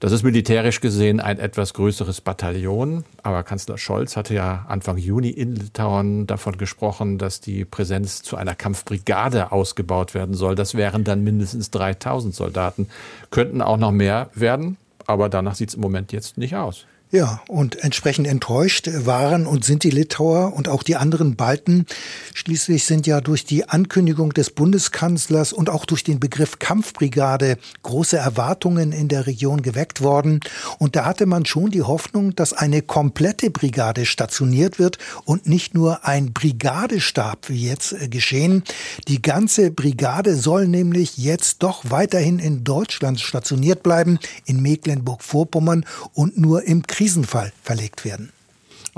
Das 0.00 0.12
ist 0.12 0.22
militärisch 0.22 0.80
gesehen 0.80 1.18
ein 1.18 1.40
etwas 1.40 1.74
größeres 1.74 2.20
Bataillon, 2.20 3.02
aber 3.24 3.42
Kanzler 3.42 3.78
Scholz 3.78 4.16
hatte 4.16 4.32
ja 4.32 4.64
Anfang 4.68 4.96
Juni 4.96 5.30
in 5.30 5.56
Litauen 5.56 6.28
davon 6.28 6.56
gesprochen, 6.56 7.18
dass 7.18 7.40
die 7.40 7.64
Präsenz 7.64 8.22
zu 8.22 8.36
einer 8.36 8.54
Kampfbrigade 8.54 9.50
ausgebaut 9.50 10.14
werden 10.14 10.36
soll. 10.36 10.54
Das 10.54 10.76
wären 10.76 11.02
dann 11.02 11.24
mindestens 11.24 11.72
3000 11.72 12.32
Soldaten, 12.32 12.88
könnten 13.32 13.60
auch 13.60 13.76
noch 13.76 13.90
mehr 13.90 14.30
werden, 14.34 14.76
aber 15.06 15.28
danach 15.28 15.56
sieht 15.56 15.70
es 15.70 15.74
im 15.74 15.80
Moment 15.80 16.12
jetzt 16.12 16.38
nicht 16.38 16.54
aus. 16.54 16.86
Ja, 17.10 17.40
und 17.48 17.82
entsprechend 17.82 18.26
enttäuscht 18.26 18.90
waren 18.92 19.46
und 19.46 19.64
sind 19.64 19.82
die 19.82 19.88
Litauer 19.88 20.52
und 20.52 20.68
auch 20.68 20.82
die 20.82 20.96
anderen 20.96 21.36
Balten. 21.36 21.86
Schließlich 22.34 22.84
sind 22.84 23.06
ja 23.06 23.22
durch 23.22 23.46
die 23.46 23.66
Ankündigung 23.66 24.34
des 24.34 24.50
Bundeskanzlers 24.50 25.54
und 25.54 25.70
auch 25.70 25.86
durch 25.86 26.04
den 26.04 26.20
Begriff 26.20 26.58
Kampfbrigade 26.58 27.56
große 27.82 28.18
Erwartungen 28.18 28.92
in 28.92 29.08
der 29.08 29.26
Region 29.26 29.62
geweckt 29.62 30.02
worden. 30.02 30.40
Und 30.78 30.96
da 30.96 31.06
hatte 31.06 31.24
man 31.24 31.46
schon 31.46 31.70
die 31.70 31.80
Hoffnung, 31.80 32.36
dass 32.36 32.52
eine 32.52 32.82
komplette 32.82 33.48
Brigade 33.48 34.04
stationiert 34.04 34.78
wird 34.78 34.98
und 35.24 35.46
nicht 35.46 35.72
nur 35.72 36.04
ein 36.04 36.34
Brigadestab, 36.34 37.48
wie 37.48 37.68
jetzt 37.68 37.94
äh, 37.94 38.08
geschehen. 38.08 38.64
Die 39.08 39.22
ganze 39.22 39.70
Brigade 39.70 40.36
soll 40.36 40.68
nämlich 40.68 41.16
jetzt 41.16 41.62
doch 41.62 41.84
weiterhin 41.88 42.38
in 42.38 42.64
Deutschland 42.64 43.18
stationiert 43.18 43.82
bleiben, 43.82 44.18
in 44.44 44.60
Mecklenburg-Vorpommern 44.60 45.86
und 46.12 46.36
nur 46.36 46.64
im 46.64 46.82
Krisenfall 46.98 47.52
verlegt 47.62 48.04
werden. 48.04 48.32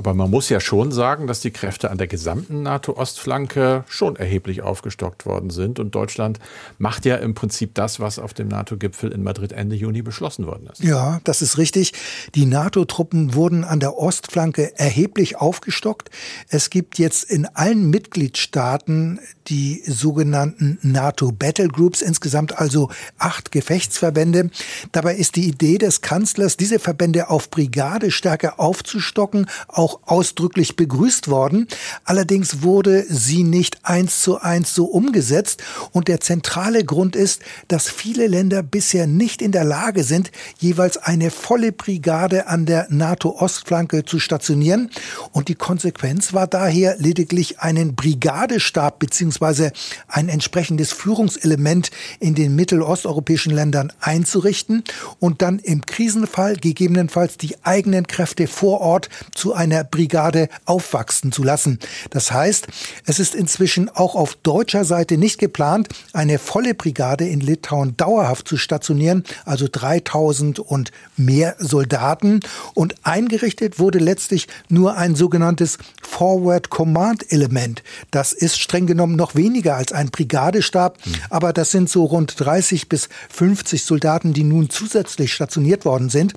Aber 0.01 0.15
man 0.15 0.31
muss 0.31 0.49
ja 0.49 0.61
schon 0.61 0.93
sagen, 0.93 1.27
dass 1.27 1.41
die 1.41 1.51
Kräfte 1.51 1.91
an 1.91 1.99
der 1.99 2.07
gesamten 2.07 2.63
NATO-Ostflanke 2.63 3.85
schon 3.87 4.17
erheblich 4.17 4.63
aufgestockt 4.63 5.27
worden 5.27 5.51
sind. 5.51 5.79
Und 5.79 5.95
Deutschland 5.95 6.39
macht 6.79 7.05
ja 7.05 7.17
im 7.17 7.35
Prinzip 7.35 7.75
das, 7.75 8.01
was 8.01 8.19
auf 8.19 8.33
dem 8.33 8.49
NATO-Gipfel 8.49 9.13
in 9.13 9.23
Madrid 9.23 9.53
Ende 9.53 9.77
Juni 9.77 10.01
beschlossen 10.01 10.47
worden 10.47 10.71
ist. 10.73 10.83
Ja, 10.83 11.21
das 11.25 11.43
ist 11.43 11.59
richtig. 11.59 11.93
Die 12.35 12.47
NATO-Truppen 12.47 13.35
wurden 13.35 13.63
an 13.63 13.79
der 13.79 13.99
Ostflanke 13.99 14.73
erheblich 14.79 15.37
aufgestockt. 15.37 16.09
Es 16.49 16.71
gibt 16.71 16.99
jetzt 16.99 17.25
in 17.25 17.45
allen 17.45 17.91
Mitgliedstaaten 17.91 19.21
die 19.49 19.83
sogenannten 19.85 20.79
NATO 20.81 21.33
Battle 21.33 21.69
Groups, 21.69 22.01
insgesamt 22.01 22.57
also 22.57 22.89
acht 23.19 23.53
Gefechtsverbände. 23.53 24.49
Dabei 24.93 25.17
ist 25.17 25.37
die 25.37 25.47
Idee 25.47 25.77
des 25.77 26.01
Kanzlers, 26.01 26.57
diese 26.57 26.79
Verbände 26.79 27.29
auf 27.29 27.51
Brigadestärke 27.51 28.59
aufzustocken, 28.59 29.47
auch 29.69 29.90
auch 29.91 30.01
ausdrücklich 30.21 30.77
begrüßt 30.77 31.29
worden. 31.29 31.67
Allerdings 32.05 32.63
wurde 32.63 33.05
sie 33.09 33.43
nicht 33.43 33.85
eins 33.85 34.23
zu 34.23 34.41
eins 34.41 34.75
so 34.75 34.85
umgesetzt. 34.85 35.63
Und 35.93 36.09
der 36.09 36.21
zentrale 36.21 36.85
Grund 36.85 37.17
ist, 37.17 37.43
dass 37.69 37.89
viele 37.89 38.27
Länder 38.27 38.63
bisher 38.63 39.07
nicht 39.07 39.43
in 39.43 39.53
der 39.53 39.65
Lage 39.65 40.05
sind, 40.05 40.31
jeweils 40.59 40.97
eine 40.97 41.31
volle 41.31 41.73
Brigade 41.73 42.47
an 42.47 42.67
der 42.67 42.87
NATO-Ostflanke 42.91 44.05
zu 44.05 44.19
stationieren. 44.19 44.91
Und 45.33 45.49
die 45.49 45.55
Konsequenz 45.55 46.33
war 46.33 46.47
daher 46.47 46.97
lediglich 46.99 47.61
einen 47.61 47.95
Brigadestab 47.95 48.99
beziehungsweise 48.99 49.73
ein 50.09 50.29
entsprechendes 50.29 50.93
Führungselement 50.93 51.91
in 52.19 52.35
den 52.35 52.55
mittelosteuropäischen 52.55 53.53
Ländern 53.53 53.93
einzurichten 54.01 54.85
und 55.19 55.43
dann 55.43 55.59
im 55.59 55.87
Krisenfall 55.87 56.57
gegebenenfalls 56.57 57.39
die 57.39 57.57
eigenen 57.63 58.07
Kräfte 58.07 58.47
vor 58.47 58.81
Ort 58.81 59.09
zu 59.35 59.55
einer 59.55 59.70
einer 59.71 59.85
Brigade 59.85 60.49
aufwachsen 60.65 61.33
zu 61.33 61.43
lassen. 61.43 61.79
Das 62.11 62.33
heißt, 62.33 62.67
es 63.07 63.19
ist 63.19 63.35
inzwischen 63.35 63.89
auch 63.89 64.15
auf 64.15 64.35
deutscher 64.35 64.85
Seite 64.85 65.17
nicht 65.17 65.39
geplant, 65.39 65.89
eine 66.13 66.39
volle 66.39 66.75
Brigade 66.75 67.27
in 67.27 67.41
Litauen 67.41 67.97
dauerhaft 67.97 68.49
zu 68.49 68.57
stationieren, 68.57 69.25
also 69.45 69.67
3000 69.71 70.59
und 70.59 70.91
mehr 71.17 71.57
Soldaten. 71.59 72.41
Und 72.75 72.95
eingerichtet 73.03 73.79
wurde 73.79 73.99
letztlich 73.99 74.49
nur 74.69 74.97
ein 74.97 75.15
sogenanntes 75.15 75.79
Forward 76.03 76.71
Command 76.71 77.31
Element. 77.31 77.83
Das 78.11 78.33
ist 78.33 78.59
streng 78.59 78.87
genommen 78.87 79.17
noch 79.17 79.35
weniger 79.35 79.77
als 79.77 79.93
ein 79.93 80.11
Brigadestab, 80.11 80.99
mhm. 81.05 81.15
aber 81.31 81.53
das 81.53 81.71
sind 81.71 81.89
so 81.89 82.05
rund 82.05 82.39
30 82.39 82.89
bis 82.89 83.09
50 83.31 83.85
Soldaten, 83.85 84.33
die 84.33 84.45
nun 84.45 84.71
zusätzlich 84.71 85.33
stationiert 85.33 85.85
worden 85.85 86.11
sind. 86.11 86.35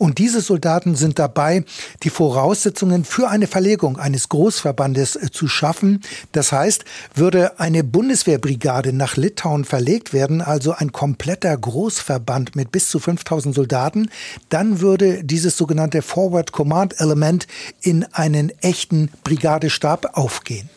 Und 0.00 0.16
diese 0.16 0.40
Soldaten 0.40 0.94
sind 0.94 1.18
dabei, 1.18 1.62
die 2.04 2.08
Voraussetzungen 2.08 3.04
für 3.04 3.28
eine 3.28 3.46
Verlegung 3.46 3.98
eines 3.98 4.30
Großverbandes 4.30 5.16
äh, 5.16 5.30
zu 5.30 5.46
schaffen. 5.46 6.00
Das 6.32 6.52
heißt, 6.52 6.86
würde 7.14 7.60
eine 7.60 7.84
Bundeswehrbrigade 7.84 8.94
nach 8.94 9.18
Litauen 9.18 9.66
verlegt 9.66 10.14
werden, 10.14 10.40
also 10.40 10.72
ein 10.72 10.92
kompletter 10.92 11.54
Großverband 11.54 12.56
mit 12.56 12.72
bis 12.72 12.88
zu 12.88 12.98
5000 12.98 13.54
Soldaten, 13.54 14.08
dann 14.48 14.80
würde 14.80 15.22
dieses 15.22 15.58
sogenannte 15.58 16.00
Forward 16.00 16.50
Command 16.50 16.98
Element 16.98 17.46
in 17.82 18.04
einen 18.04 18.48
echten 18.62 19.10
Brigadestab 19.22 20.16
aufgehen. 20.16 20.70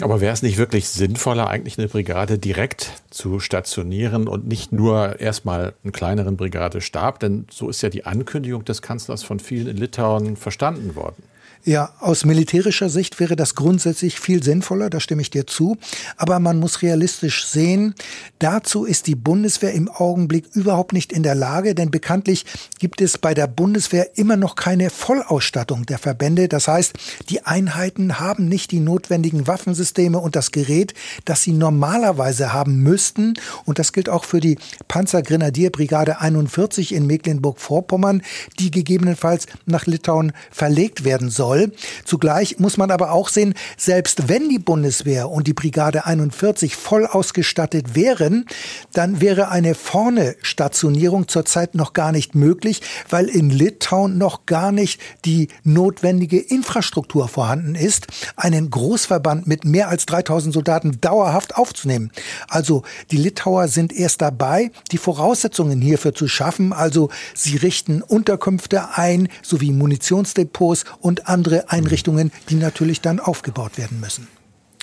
Aber 0.00 0.20
wäre 0.20 0.32
es 0.32 0.42
nicht 0.42 0.58
wirklich 0.58 0.88
sinnvoller, 0.88 1.48
eigentlich 1.48 1.76
eine 1.76 1.88
Brigade 1.88 2.38
direkt 2.38 3.02
zu 3.10 3.40
stationieren 3.40 4.28
und 4.28 4.46
nicht 4.46 4.70
nur 4.70 5.18
erstmal 5.18 5.74
einen 5.82 5.92
kleineren 5.92 6.36
Brigadestab? 6.36 7.18
Denn 7.18 7.46
so 7.50 7.68
ist 7.68 7.82
ja 7.82 7.88
die 7.88 8.06
Ankündigung 8.06 8.64
des 8.64 8.80
Kanzlers 8.80 9.24
von 9.24 9.40
vielen 9.40 9.66
in 9.66 9.76
Litauen 9.76 10.36
verstanden 10.36 10.94
worden. 10.94 11.22
Ja, 11.64 11.90
aus 12.00 12.24
militärischer 12.24 12.88
Sicht 12.88 13.18
wäre 13.18 13.34
das 13.34 13.54
grundsätzlich 13.54 14.20
viel 14.20 14.42
sinnvoller, 14.42 14.90
da 14.90 15.00
stimme 15.00 15.22
ich 15.22 15.30
dir 15.30 15.46
zu. 15.46 15.76
Aber 16.16 16.38
man 16.38 16.60
muss 16.60 16.82
realistisch 16.82 17.46
sehen, 17.46 17.94
dazu 18.38 18.84
ist 18.84 19.06
die 19.06 19.16
Bundeswehr 19.16 19.72
im 19.74 19.90
Augenblick 19.90 20.46
überhaupt 20.54 20.92
nicht 20.92 21.12
in 21.12 21.22
der 21.22 21.34
Lage, 21.34 21.74
denn 21.74 21.90
bekanntlich 21.90 22.46
gibt 22.78 23.00
es 23.00 23.18
bei 23.18 23.34
der 23.34 23.48
Bundeswehr 23.48 24.16
immer 24.16 24.36
noch 24.36 24.54
keine 24.54 24.88
Vollausstattung 24.88 25.84
der 25.84 25.98
Verbände. 25.98 26.48
Das 26.48 26.68
heißt, 26.68 26.94
die 27.28 27.44
Einheiten 27.44 28.20
haben 28.20 28.48
nicht 28.48 28.70
die 28.70 28.80
notwendigen 28.80 29.46
Waffensysteme 29.46 30.20
und 30.20 30.36
das 30.36 30.52
Gerät, 30.52 30.94
das 31.24 31.42
sie 31.42 31.52
normalerweise 31.52 32.52
haben 32.52 32.82
müssten. 32.82 33.34
Und 33.64 33.78
das 33.78 33.92
gilt 33.92 34.08
auch 34.08 34.24
für 34.24 34.40
die 34.40 34.58
Panzergrenadierbrigade 34.86 36.20
41 36.20 36.94
in 36.94 37.06
Mecklenburg-Vorpommern, 37.06 38.22
die 38.60 38.70
gegebenenfalls 38.70 39.46
nach 39.66 39.86
Litauen 39.86 40.32
verlegt 40.50 41.04
werden 41.04 41.30
soll 41.30 41.47
soll. 41.48 41.72
Zugleich 42.04 42.58
muss 42.58 42.76
man 42.76 42.90
aber 42.90 43.12
auch 43.12 43.28
sehen, 43.28 43.54
selbst 43.78 44.28
wenn 44.28 44.50
die 44.50 44.58
Bundeswehr 44.58 45.30
und 45.30 45.46
die 45.46 45.54
Brigade 45.54 46.04
41 46.04 46.76
voll 46.76 47.06
ausgestattet 47.06 47.94
wären, 47.94 48.44
dann 48.92 49.22
wäre 49.22 49.48
eine 49.48 49.74
vorne 49.74 50.36
Stationierung 50.42 51.26
zurzeit 51.26 51.74
noch 51.74 51.94
gar 51.94 52.12
nicht 52.12 52.34
möglich, 52.34 52.82
weil 53.08 53.28
in 53.28 53.48
Litauen 53.48 54.18
noch 54.18 54.44
gar 54.44 54.72
nicht 54.72 55.00
die 55.24 55.48
notwendige 55.64 56.38
Infrastruktur 56.38 57.28
vorhanden 57.28 57.74
ist, 57.74 58.08
einen 58.36 58.68
Großverband 58.68 59.46
mit 59.46 59.64
mehr 59.64 59.88
als 59.88 60.04
3000 60.04 60.52
Soldaten 60.52 61.00
dauerhaft 61.00 61.56
aufzunehmen. 61.56 62.10
Also 62.48 62.82
die 63.10 63.16
Litauer 63.16 63.68
sind 63.68 63.92
erst 63.92 64.20
dabei, 64.20 64.70
die 64.92 64.98
Voraussetzungen 64.98 65.80
hierfür 65.80 66.14
zu 66.14 66.28
schaffen. 66.28 66.74
Also 66.74 67.08
sie 67.34 67.56
richten 67.56 68.02
Unterkünfte 68.02 68.96
ein, 68.96 69.28
sowie 69.42 69.72
Munitionsdepots 69.72 70.84
und 71.00 71.26
andere 71.28 71.37
andere 71.38 71.70
Einrichtungen, 71.70 72.32
die 72.48 72.56
natürlich 72.56 73.00
dann 73.00 73.20
aufgebaut 73.20 73.78
werden 73.78 74.00
müssen. 74.00 74.26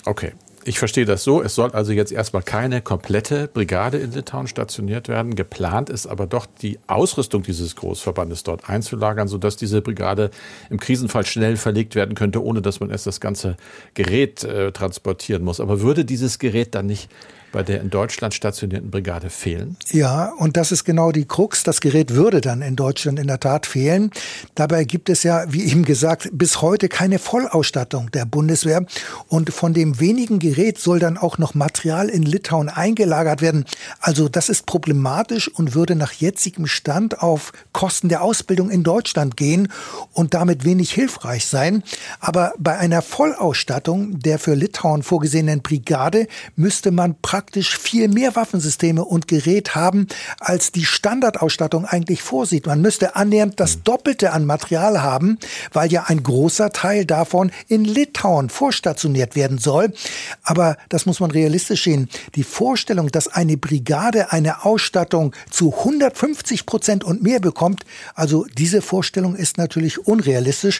Okay. 0.06 0.32
Ich 0.68 0.80
verstehe 0.80 1.06
das 1.06 1.24
so. 1.24 1.44
Es 1.44 1.54
soll 1.54 1.70
also 1.74 1.92
jetzt 1.92 2.12
erstmal 2.12 2.42
keine 2.42 2.82
komplette 2.82 3.48
Brigade 3.48 4.00
in 4.00 4.12
Litauen 4.12 4.48
stationiert 4.48 5.08
werden. 5.08 5.36
Geplant 5.36 5.92
ist 5.92 6.08
aber 6.08 6.26
doch 6.26 6.48
die 6.48 6.80
Ausrüstung 6.88 7.44
dieses 7.44 7.76
Großverbandes 7.76 8.42
dort 8.42 8.68
einzulagern, 8.68 9.28
sodass 9.28 9.58
diese 9.58 9.84
Brigade 9.84 10.32
im 10.72 10.80
Krisenfall 10.80 11.24
schnell 11.24 11.58
verlegt 11.58 11.94
werden 11.94 12.16
könnte, 12.16 12.44
ohne 12.44 12.64
dass 12.64 12.80
man 12.80 12.90
erst 12.90 13.06
das 13.06 13.20
ganze 13.20 13.58
Gerät 13.94 14.44
äh, 14.44 14.72
transportieren 14.72 15.44
muss. 15.44 15.60
Aber 15.60 15.82
würde 15.82 16.04
dieses 16.04 16.40
Gerät 16.40 16.74
dann 16.74 16.88
nicht 16.88 17.12
bei 17.56 17.64
der 17.64 17.80
in 17.80 17.90
Deutschland 17.90 18.34
stationierten 18.34 18.92
Brigade 18.92 19.30
fehlen? 19.30 19.78
Ja, 19.90 20.34
und 20.38 20.58
das 20.58 20.74
ist 20.74 20.84
genau 20.84 21.14
die 21.14 21.24
Krux. 21.24 21.64
Das 21.64 21.80
Gerät 21.80 22.14
würde 22.14 22.42
dann 22.42 22.62
in 22.62 22.76
Deutschland 22.76 23.18
in 23.18 23.28
der 23.28 23.40
Tat 23.40 23.66
fehlen. 23.66 24.12
Dabei 24.56 24.84
gibt 24.84 25.10
es 25.10 25.24
ja, 25.24 25.46
wie 25.48 25.64
eben 25.64 25.86
gesagt, 25.86 26.30
bis 26.34 26.62
heute 26.62 26.90
keine 26.90 27.18
Vollausstattung 27.18 28.12
der 28.12 28.26
Bundeswehr. 28.26 28.86
Und 29.30 29.54
von 29.54 29.74
dem 29.74 30.02
wenigen 30.02 30.40
Gerät 30.40 30.80
soll 30.80 31.00
dann 31.00 31.18
auch 31.18 31.38
noch 31.38 31.54
Material 31.54 32.10
in 32.10 32.24
Litauen 32.24 32.68
eingelagert 32.68 33.42
werden. 33.42 33.64
Also 34.02 34.28
das 34.28 34.50
ist 34.50 34.66
problematisch 34.66 35.48
und 35.48 35.76
würde 35.76 35.96
nach 35.96 36.12
jetzigem 36.12 36.68
Stand 36.68 37.22
auf 37.22 37.54
Kosten 37.72 38.10
der 38.10 38.22
Ausbildung 38.22 38.70
in 38.70 38.84
Deutschland 38.84 39.38
gehen 39.38 39.70
und 40.12 40.34
damit 40.34 40.66
wenig 40.66 40.92
hilfreich 40.92 41.46
sein. 41.46 41.84
Aber 42.20 42.52
bei 42.58 42.78
einer 42.78 43.02
Vollausstattung 43.02 44.20
der 44.20 44.40
für 44.40 44.56
Litauen 44.56 45.04
vorgesehenen 45.04 45.62
Brigade 45.62 46.28
müsste 46.58 46.92
man 46.92 47.16
praktisch 47.22 47.45
faktisch 47.46 47.78
viel 47.78 48.08
mehr 48.08 48.36
Waffensysteme 48.36 49.06
und 49.06 49.28
Gerät 49.28 49.76
haben, 49.76 50.08
als 50.40 50.72
die 50.72 50.84
Standardausstattung 50.84 51.86
eigentlich 51.86 52.24
vorsieht. 52.24 52.66
Man 52.66 52.82
müsste 52.82 53.16
annähernd 53.16 53.60
das 53.60 53.84
Doppelte 53.84 54.34
an 54.34 54.46
Material 54.46 55.04
haben, 55.04 55.38
weil 55.72 55.92
ja 55.92 56.06
ein 56.08 56.24
großer 56.24 56.72
Teil 56.72 57.06
davon 57.06 57.52
in 57.68 57.86
Litauen 57.86 58.50
vorstationiert 58.50 59.36
werden 59.36 59.60
soll. 59.60 59.94
Aber 60.42 60.76
das 60.90 61.06
muss 61.06 61.20
man 61.20 61.30
realistisch 61.30 61.84
sehen. 61.84 62.10
Die 62.34 62.44
Vorstellung, 62.44 63.10
dass 63.10 63.28
eine 63.28 63.58
Brigade 63.58 64.32
eine 64.32 64.66
Ausstattung 64.66 65.36
zu 65.52 65.72
150 65.72 66.66
Prozent 66.66 67.04
und 67.04 67.22
mehr 67.22 67.40
bekommt, 67.40 67.86
also 68.16 68.48
diese 68.58 68.82
Vorstellung 68.82 69.36
ist 69.36 69.60
natürlich 69.60 70.08
unrealistisch. 70.08 70.80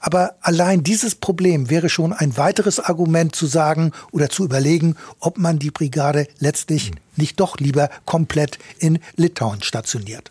Aber 0.00 0.36
allein 0.40 0.82
dieses 0.82 1.14
Problem 1.14 1.68
wäre 1.68 1.90
schon 1.90 2.14
ein 2.14 2.38
weiteres 2.38 2.80
Argument 2.80 3.36
zu 3.36 3.44
sagen 3.44 3.92
oder 4.12 4.30
zu 4.30 4.44
überlegen, 4.44 4.96
ob 5.20 5.36
man 5.36 5.58
die 5.58 5.70
Brigade 5.70 6.05
letztlich 6.38 6.92
nicht 7.16 7.40
doch 7.40 7.58
lieber 7.58 7.90
komplett 8.04 8.58
in 8.78 8.98
Litauen 9.16 9.62
stationiert. 9.62 10.30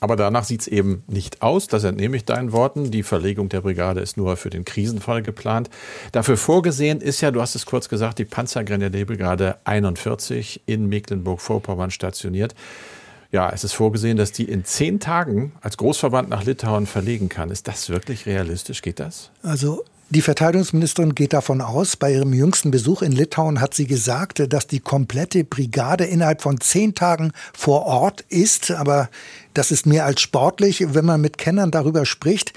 Aber 0.00 0.16
danach 0.16 0.44
sieht 0.44 0.62
es 0.62 0.66
eben 0.66 1.02
nicht 1.06 1.42
aus. 1.42 1.66
Das 1.66 1.84
entnehme 1.84 2.16
ich 2.16 2.24
deinen 2.24 2.52
Worten. 2.52 2.90
Die 2.90 3.02
Verlegung 3.02 3.50
der 3.50 3.60
Brigade 3.60 4.00
ist 4.00 4.16
nur 4.16 4.36
für 4.38 4.48
den 4.48 4.64
Krisenfall 4.64 5.22
geplant. 5.22 5.68
Dafür 6.12 6.38
vorgesehen 6.38 7.02
ist 7.02 7.20
ja, 7.20 7.30
du 7.30 7.42
hast 7.42 7.54
es 7.54 7.66
kurz 7.66 7.90
gesagt, 7.90 8.18
die 8.18 8.24
Panzergrenadierbrigade 8.24 9.58
41 9.64 10.62
in 10.64 10.86
Mecklenburg-Vorpommern 10.88 11.90
stationiert. 11.90 12.54
Ja, 13.30 13.50
es 13.50 13.62
ist 13.62 13.74
vorgesehen, 13.74 14.16
dass 14.16 14.32
die 14.32 14.44
in 14.44 14.64
zehn 14.64 14.98
Tagen 14.98 15.52
als 15.60 15.76
Großverband 15.76 16.30
nach 16.30 16.44
Litauen 16.44 16.86
verlegen 16.86 17.28
kann. 17.28 17.50
Ist 17.50 17.68
das 17.68 17.90
wirklich 17.90 18.26
realistisch? 18.26 18.82
Geht 18.82 18.98
das? 18.98 19.30
Also 19.42 19.84
die 20.10 20.22
Verteidigungsministerin 20.22 21.14
geht 21.14 21.32
davon 21.32 21.60
aus, 21.60 21.96
bei 21.96 22.12
ihrem 22.12 22.32
jüngsten 22.32 22.72
Besuch 22.72 23.02
in 23.02 23.12
Litauen 23.12 23.60
hat 23.60 23.74
sie 23.74 23.86
gesagt, 23.86 24.42
dass 24.52 24.66
die 24.66 24.80
komplette 24.80 25.44
Brigade 25.44 26.04
innerhalb 26.04 26.42
von 26.42 26.60
zehn 26.60 26.96
Tagen 26.96 27.30
vor 27.52 27.86
Ort 27.86 28.22
ist. 28.28 28.72
Aber 28.72 29.08
das 29.54 29.70
ist 29.70 29.86
mehr 29.86 30.04
als 30.04 30.20
sportlich. 30.20 30.94
Wenn 30.94 31.04
man 31.04 31.20
mit 31.20 31.38
Kennern 31.38 31.70
darüber 31.70 32.06
spricht, 32.06 32.52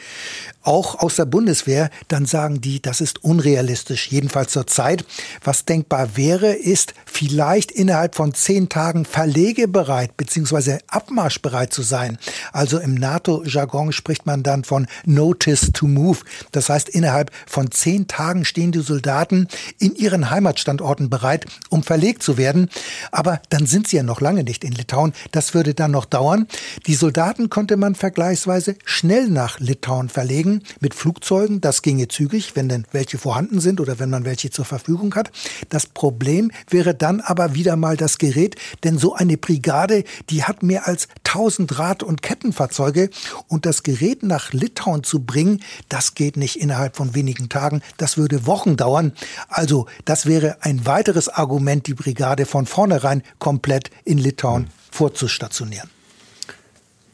auch 0.62 1.00
aus 1.00 1.16
der 1.16 1.26
Bundeswehr, 1.26 1.90
dann 2.08 2.26
sagen 2.26 2.62
die, 2.62 2.82
das 2.82 3.02
ist 3.02 3.24
unrealistisch, 3.24 4.12
jedenfalls 4.12 4.52
zur 4.52 4.68
Zeit. 4.68 5.06
Was 5.44 5.66
denkbar 5.66 6.16
wäre, 6.16 6.54
ist 6.54 6.94
vielleicht 7.06 7.72
innerhalb 7.72 8.16
von 8.16 8.34
zehn 8.34 8.70
Tagen 8.70 9.06
verlegebereit 9.06 10.16
bzw. 10.18 10.80
abmarschbereit 10.88 11.74
zu 11.74 11.82
sein. 11.82 12.18
Also 12.52 12.80
im 12.80 12.96
NATO-Jargon 12.96 13.92
spricht 13.92 14.26
man 14.26 14.44
dann 14.44 14.64
von 14.64 14.88
Notice 15.06 15.72
to 15.74 15.88
Move. 15.88 16.20
Das 16.52 16.70
heißt, 16.70 16.90
innerhalb 16.90 17.32
von 17.46 17.72
zehn 17.72 18.08
Tagen 18.08 18.46
stehen 18.46 18.72
die 18.72 18.82
Soldaten 18.82 19.48
in 19.80 19.96
ihren 19.96 20.30
Heimatstandorten 20.30 21.10
bereit, 21.10 21.46
um 21.70 21.84
verlegt 21.84 22.24
zu 22.24 22.38
werden. 22.38 22.70
Aber 23.12 23.42
dann 23.50 23.66
sind 23.66 23.88
sie 23.88 23.98
ja 23.98 24.04
noch 24.04 24.22
lange 24.22 24.44
nicht 24.44 24.64
in 24.64 24.74
Litauen. 24.74 25.14
Das 25.32 25.54
würde 25.54 25.74
dann 25.74 25.92
noch 25.92 26.06
dauern. 26.06 26.48
Die 26.88 26.96
Soldaten 26.96 27.50
konnte 27.50 27.78
man 27.78 27.96
vergleichsweise 27.96 28.76
schnell 28.86 29.30
nach 29.30 29.60
Litauen 29.60 30.10
verlegen 30.10 30.64
mit 30.80 30.94
Flugzeugen. 30.94 31.62
Das 31.62 31.82
ginge 31.82 32.08
zügig, 32.08 32.56
wenn 32.56 32.70
denn 32.70 32.86
welche 32.92 33.18
vorhanden 33.18 33.60
sind 33.60 33.80
oder 33.80 34.00
wenn 34.00 34.10
man 34.10 34.26
welche 34.26 34.50
zur 34.50 34.66
Verfügung 34.66 35.16
hat. 35.16 35.32
Das 35.70 35.86
Problem 35.86 36.52
wäre 36.70 36.94
dann 36.94 37.22
aber 37.22 37.56
wieder 37.56 37.76
mal 37.76 37.98
das 37.98 38.18
Gerät, 38.18 38.56
denn 38.84 38.98
so 38.98 39.14
eine 39.14 39.38
Brigade, 39.38 40.04
die 40.30 40.44
hat 40.44 40.64
mehr 40.64 40.88
als 40.88 41.08
1000 41.26 41.80
Rad- 41.80 42.04
und 42.04 42.22
Kettenfahrzeuge 42.22 43.10
und 43.48 43.66
das 43.66 43.84
Gerät 43.84 44.24
nach 44.24 44.54
Litauen 44.54 45.04
zu 45.04 45.24
bringen, 45.24 45.62
das 45.90 46.16
geht 46.16 46.38
nicht 46.38 46.58
innerhalb 46.58 46.96
von 46.96 47.16
wenigen 47.16 47.33
Tagen. 47.50 47.82
Das 47.98 48.18
würde 48.18 48.46
Wochen 48.46 48.78
dauern. 48.78 49.14
Also 49.50 49.88
das 50.06 50.26
wäre 50.26 50.58
ein 50.62 50.86
weiteres 50.86 51.30
Argument, 51.30 51.88
die 51.88 51.94
Brigade 51.94 52.46
von 52.46 52.66
vornherein 52.66 53.24
komplett 53.40 53.90
in 54.06 54.18
Litauen 54.18 54.70
vorzustationieren. 54.92 55.90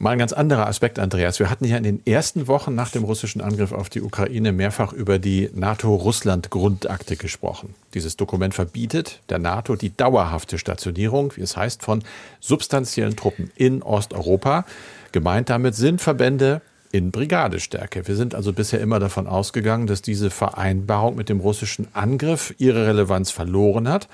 Mal 0.01 0.11
ein 0.11 0.19
ganz 0.19 0.31
anderer 0.31 0.65
Aspekt, 0.67 0.97
Andreas. 0.97 1.39
Wir 1.39 1.49
hatten 1.49 1.65
ja 1.65 1.75
in 1.75 1.83
den 1.83 2.01
ersten 2.05 2.47
Wochen 2.47 2.73
nach 2.73 2.89
dem 2.89 3.03
russischen 3.03 3.41
Angriff 3.41 3.73
auf 3.73 3.89
die 3.89 4.01
Ukraine 4.01 4.53
mehrfach 4.53 4.93
über 4.93 5.19
die 5.19 5.49
NATO-Russland-Grundakte 5.53 7.17
gesprochen. 7.17 7.75
Dieses 7.93 8.15
Dokument 8.15 8.53
verbietet 8.53 9.19
der 9.27 9.39
NATO 9.39 9.75
die 9.75 9.95
dauerhafte 9.95 10.57
Stationierung, 10.57 11.35
wie 11.35 11.41
es 11.41 11.57
heißt, 11.57 11.83
von 11.83 12.01
substanziellen 12.39 13.17
Truppen 13.17 13.51
in 13.57 13.83
Osteuropa. 13.83 14.63
Gemeint 15.11 15.49
damit 15.49 15.75
sind 15.75 15.99
Verbände 15.99 16.61
in 16.91 17.11
Brigadestärke. 17.11 18.07
Wir 18.07 18.15
sind 18.15 18.33
also 18.35 18.53
bisher 18.53 18.79
immer 18.81 18.99
davon 18.99 19.27
ausgegangen, 19.27 19.87
dass 19.87 20.01
diese 20.01 20.29
Vereinbarung 20.29 21.15
mit 21.15 21.29
dem 21.29 21.39
russischen 21.39 21.87
Angriff 21.93 22.53
ihre 22.57 22.87
Relevanz 22.87 23.31
verloren 23.31 23.87
hat. 23.87 24.07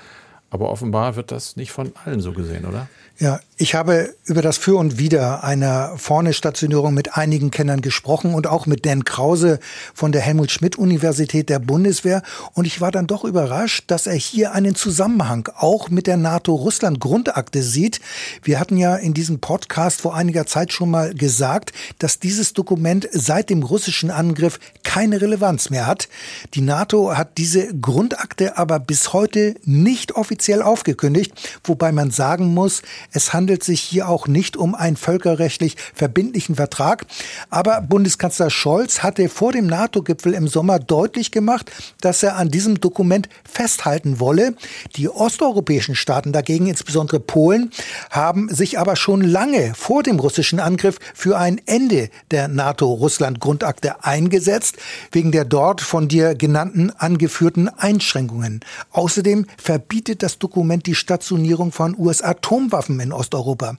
Aber 0.50 0.70
offenbar 0.70 1.16
wird 1.16 1.32
das 1.32 1.56
nicht 1.56 1.72
von 1.72 1.92
allen 2.04 2.20
so 2.20 2.32
gesehen, 2.32 2.66
oder? 2.66 2.88
Ja, 3.18 3.40
ich 3.56 3.74
habe 3.74 4.14
über 4.26 4.42
das 4.42 4.58
Für 4.58 4.76
und 4.76 4.98
Wider 4.98 5.42
einer 5.42 5.94
Vorne-Stationierung 5.96 6.92
mit 6.92 7.16
einigen 7.16 7.50
Kennern 7.50 7.80
gesprochen 7.80 8.34
und 8.34 8.46
auch 8.46 8.66
mit 8.66 8.84
Dan 8.84 9.04
Krause 9.04 9.58
von 9.94 10.12
der 10.12 10.20
Helmut 10.20 10.50
Schmidt 10.50 10.76
Universität 10.76 11.48
der 11.48 11.58
Bundeswehr. 11.58 12.22
Und 12.52 12.66
ich 12.66 12.82
war 12.82 12.90
dann 12.90 13.06
doch 13.06 13.24
überrascht, 13.24 13.84
dass 13.86 14.06
er 14.06 14.16
hier 14.16 14.52
einen 14.52 14.74
Zusammenhang 14.74 15.48
auch 15.56 15.88
mit 15.88 16.06
der 16.06 16.18
NATO-Russland-Grundakte 16.18 17.62
sieht. 17.62 18.00
Wir 18.42 18.60
hatten 18.60 18.76
ja 18.76 18.96
in 18.96 19.14
diesem 19.14 19.40
Podcast 19.40 20.02
vor 20.02 20.14
einiger 20.14 20.44
Zeit 20.44 20.70
schon 20.70 20.90
mal 20.90 21.14
gesagt, 21.14 21.72
dass 21.98 22.18
dieses 22.18 22.52
Dokument 22.52 23.08
seit 23.12 23.48
dem 23.48 23.62
russischen 23.62 24.10
Angriff 24.10 24.60
keine 24.82 25.22
Relevanz 25.22 25.70
mehr 25.70 25.86
hat. 25.86 26.10
Die 26.52 26.60
NATO 26.60 27.16
hat 27.16 27.38
diese 27.38 27.74
Grundakte 27.80 28.58
aber 28.58 28.78
bis 28.78 29.14
heute 29.14 29.54
nicht 29.64 30.12
offiziell 30.12 30.60
aufgekündigt, 30.60 31.32
wobei 31.64 31.90
man 31.90 32.10
sagen 32.10 32.52
muss, 32.52 32.82
es 33.12 33.32
handelt 33.32 33.64
sich 33.64 33.80
hier 33.80 34.08
auch 34.08 34.26
nicht 34.26 34.56
um 34.56 34.74
einen 34.74 34.96
völkerrechtlich 34.96 35.76
verbindlichen 35.94 36.56
Vertrag. 36.56 37.06
Aber 37.50 37.80
Bundeskanzler 37.80 38.50
Scholz 38.50 39.02
hatte 39.02 39.28
vor 39.28 39.52
dem 39.52 39.66
NATO-Gipfel 39.66 40.34
im 40.34 40.48
Sommer 40.48 40.78
deutlich 40.78 41.30
gemacht, 41.30 41.70
dass 42.00 42.22
er 42.22 42.36
an 42.36 42.50
diesem 42.50 42.80
Dokument 42.80 43.28
festhalten 43.50 44.20
wolle. 44.20 44.54
Die 44.96 45.08
osteuropäischen 45.08 45.94
Staaten 45.94 46.32
dagegen, 46.32 46.66
insbesondere 46.66 47.20
Polen, 47.20 47.70
haben 48.10 48.48
sich 48.48 48.78
aber 48.78 48.96
schon 48.96 49.22
lange 49.22 49.74
vor 49.74 50.02
dem 50.02 50.18
russischen 50.18 50.60
Angriff 50.60 50.98
für 51.14 51.38
ein 51.38 51.60
Ende 51.66 52.10
der 52.30 52.48
NATO-Russland-Grundakte 52.48 54.04
eingesetzt, 54.04 54.76
wegen 55.12 55.32
der 55.32 55.44
dort 55.44 55.80
von 55.80 56.08
dir 56.08 56.34
genannten 56.34 56.90
angeführten 56.90 57.68
Einschränkungen. 57.68 58.60
Außerdem 58.90 59.46
verbietet 59.56 60.22
das 60.22 60.38
Dokument 60.38 60.86
die 60.86 60.94
Stationierung 60.94 61.72
von 61.72 61.96
US-Atomwaffen 61.98 62.95
Waffen 62.96 63.00
in 63.00 63.12
Osteuropa. 63.12 63.76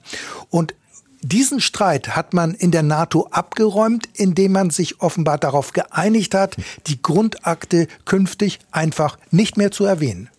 Und 0.50 0.74
diesen 1.20 1.60
Streit 1.60 2.14
hat 2.14 2.32
man 2.32 2.54
in 2.54 2.70
der 2.70 2.84
NATO 2.84 3.28
abgeräumt, 3.30 4.08
indem 4.14 4.52
man 4.52 4.70
sich 4.70 5.00
offenbar 5.00 5.38
darauf 5.38 5.72
geeinigt 5.72 6.34
hat, 6.34 6.56
die 6.86 7.02
Grundakte 7.02 7.88
künftig 8.04 8.60
einfach 8.70 9.18
nicht 9.30 9.56
mehr 9.56 9.72
zu 9.72 9.84
erwähnen. 9.84 10.30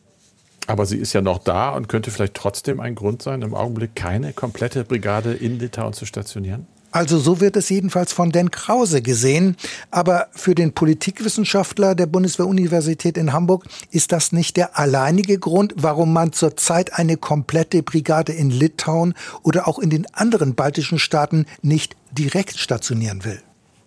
Aber 0.68 0.86
sie 0.86 0.98
ist 0.98 1.13
ja 1.13 1.22
noch 1.22 1.39
da 1.39 1.72
und 1.72 1.89
könnte 1.89 2.12
vielleicht 2.12 2.36
trotzdem 2.36 2.80
ein 2.80 2.96
Grund 2.96 3.22
sein, 3.22 3.42
im 3.42 3.56
Augenblick 3.56 3.96
keine 3.96 4.34
komplette 4.34 4.84
Brigade 4.84 5.34
in 5.34 5.60
Litauen 5.60 5.94
zu 5.94 6.06
stationieren? 6.06 6.68
Also 6.91 7.19
so 7.19 7.39
wird 7.39 7.56
es 7.56 7.69
jedenfalls 7.69 8.13
von 8.13 8.32
Dan 8.32 8.52
Krause 8.52 9.02
gesehen. 9.02 9.56
Aber 9.91 10.28
für 10.32 10.56
den 10.56 10.73
Politikwissenschaftler 10.73 11.95
der 11.95 12.08
Bundeswehr-Universität 12.08 13.17
in 13.17 13.34
Hamburg 13.34 13.65
ist 13.91 14.12
das 14.12 14.32
nicht 14.32 14.58
der 14.58 14.78
alleinige 14.78 15.38
Grund, 15.39 15.73
warum 15.78 16.13
man 16.13 16.34
zurzeit 16.34 16.93
eine 16.93 17.17
komplette 17.17 17.84
Brigade 17.84 18.34
in 18.34 18.49
Litauen 18.49 19.13
oder 19.43 19.67
auch 19.67 19.80
in 19.80 19.89
den 19.89 20.08
anderen 20.13 20.56
baltischen 20.56 20.99
Staaten 20.99 21.45
nicht 21.62 21.95
direkt 22.12 22.58
stationieren 22.58 23.23
will. 23.23 23.41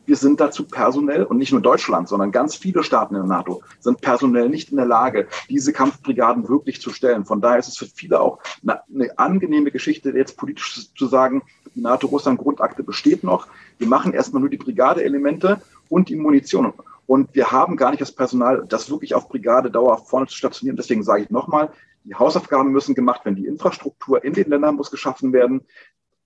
Wir 0.04 0.16
sind 0.16 0.40
dazu 0.40 0.66
personell 0.66 1.24
und 1.24 1.38
nicht 1.38 1.52
nur 1.52 1.60
Deutschland, 1.60 2.08
sondern 2.08 2.32
ganz 2.32 2.56
viele 2.56 2.82
Staaten 2.82 3.14
in 3.14 3.22
der 3.22 3.28
NATO 3.28 3.62
sind 3.80 4.00
personell 4.00 4.48
nicht 4.48 4.70
in 4.70 4.76
der 4.76 4.86
Lage, 4.86 5.28
diese 5.48 5.72
Kampfbrigaden 5.72 6.48
wirklich 6.48 6.80
zu 6.80 6.90
stellen. 6.90 7.24
Von 7.24 7.40
daher 7.40 7.58
ist 7.58 7.68
es 7.68 7.76
für 7.76 7.86
viele 7.86 8.20
auch 8.20 8.38
eine, 8.62 8.80
eine 8.92 9.18
angenehme 9.18 9.70
Geschichte, 9.70 10.10
jetzt 10.10 10.36
politisch 10.36 10.92
zu 10.94 11.06
sagen, 11.06 11.42
die 11.74 11.80
NATO-Russland-Grundakte 11.80 12.82
besteht 12.82 13.24
noch. 13.24 13.46
Wir 13.78 13.86
machen 13.86 14.12
erstmal 14.12 14.40
nur 14.40 14.50
die 14.50 14.58
Brigadeelemente 14.58 15.62
und 15.88 16.08
die 16.08 16.16
Munition. 16.16 16.72
Und 17.06 17.34
wir 17.34 17.50
haben 17.50 17.76
gar 17.76 17.90
nicht 17.90 18.00
das 18.00 18.12
Personal, 18.12 18.64
das 18.68 18.90
wirklich 18.90 19.14
auf 19.14 19.28
Brigade 19.28 19.70
dauerhaft 19.70 20.08
vorne 20.08 20.26
zu 20.26 20.36
stationieren. 20.36 20.76
Deswegen 20.76 21.02
sage 21.02 21.24
ich 21.24 21.30
nochmal, 21.30 21.70
die 22.04 22.14
Hausaufgaben 22.14 22.72
müssen 22.72 22.94
gemacht 22.94 23.24
werden. 23.24 23.36
Die 23.36 23.46
Infrastruktur 23.46 24.24
in 24.24 24.32
den 24.32 24.48
Ländern 24.48 24.76
muss 24.76 24.90
geschaffen 24.90 25.32
werden. 25.32 25.62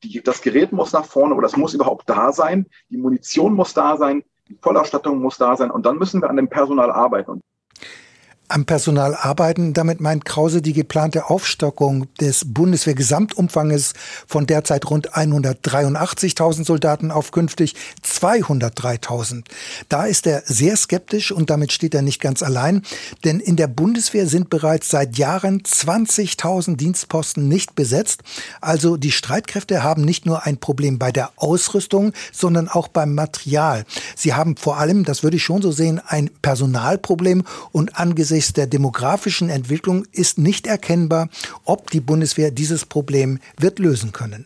Die, 0.02 0.22
das 0.22 0.42
Gerät 0.42 0.72
muss 0.72 0.92
nach 0.92 1.04
vorne 1.04 1.34
oder 1.34 1.46
das 1.46 1.56
muss 1.56 1.74
überhaupt 1.74 2.08
da 2.08 2.32
sein. 2.32 2.66
Die 2.90 2.96
Munition 2.96 3.54
muss 3.54 3.74
da 3.74 3.96
sein. 3.96 4.24
Die 4.48 4.58
Vollausstattung 4.60 5.20
muss 5.20 5.38
da 5.38 5.56
sein. 5.56 5.70
Und 5.70 5.86
dann 5.86 5.98
müssen 5.98 6.20
wir 6.22 6.30
an 6.30 6.36
dem 6.36 6.48
Personal 6.48 6.90
arbeiten. 6.90 7.40
Am 8.48 8.64
Personal 8.64 9.14
arbeiten. 9.14 9.72
Damit 9.72 10.00
meint 10.00 10.24
Krause 10.24 10.62
die 10.62 10.72
geplante 10.72 11.28
Aufstockung 11.30 12.06
des 12.20 12.44
Bundeswehrgesamtumfanges 12.46 13.94
von 14.26 14.46
derzeit 14.46 14.88
rund 14.88 15.14
183.000 15.14 16.64
Soldaten 16.64 17.10
auf 17.10 17.32
künftig 17.32 17.74
203.000. 18.04 19.44
Da 19.88 20.04
ist 20.04 20.26
er 20.26 20.42
sehr 20.46 20.76
skeptisch 20.76 21.32
und 21.32 21.50
damit 21.50 21.72
steht 21.72 21.94
er 21.94 22.02
nicht 22.02 22.20
ganz 22.20 22.42
allein, 22.42 22.82
denn 23.24 23.40
in 23.40 23.56
der 23.56 23.66
Bundeswehr 23.66 24.26
sind 24.26 24.50
bereits 24.50 24.88
seit 24.90 25.18
Jahren 25.18 25.62
20.000 25.62 26.76
Dienstposten 26.76 27.48
nicht 27.48 27.74
besetzt. 27.74 28.22
Also 28.60 28.96
die 28.96 29.12
Streitkräfte 29.12 29.82
haben 29.82 30.02
nicht 30.02 30.26
nur 30.26 30.46
ein 30.46 30.58
Problem 30.58 30.98
bei 30.98 31.10
der 31.10 31.30
Ausrüstung, 31.36 32.12
sondern 32.32 32.68
auch 32.68 32.88
beim 32.88 33.14
Material. 33.14 33.84
Sie 34.14 34.34
haben 34.34 34.56
vor 34.56 34.78
allem, 34.78 35.04
das 35.04 35.22
würde 35.22 35.36
ich 35.36 35.42
schon 35.42 35.62
so 35.62 35.72
sehen, 35.72 36.00
ein 36.06 36.30
Personalproblem 36.42 37.44
und 37.72 37.98
angesichts 37.98 38.35
angesichts 38.36 38.52
der 38.52 38.66
demografischen 38.66 39.48
Entwicklung 39.48 40.04
ist 40.12 40.36
nicht 40.36 40.66
erkennbar, 40.66 41.30
ob 41.64 41.90
die 41.90 42.00
Bundeswehr 42.00 42.50
dieses 42.50 42.84
Problem 42.84 43.38
wird 43.56 43.78
lösen 43.78 44.12
können. 44.12 44.44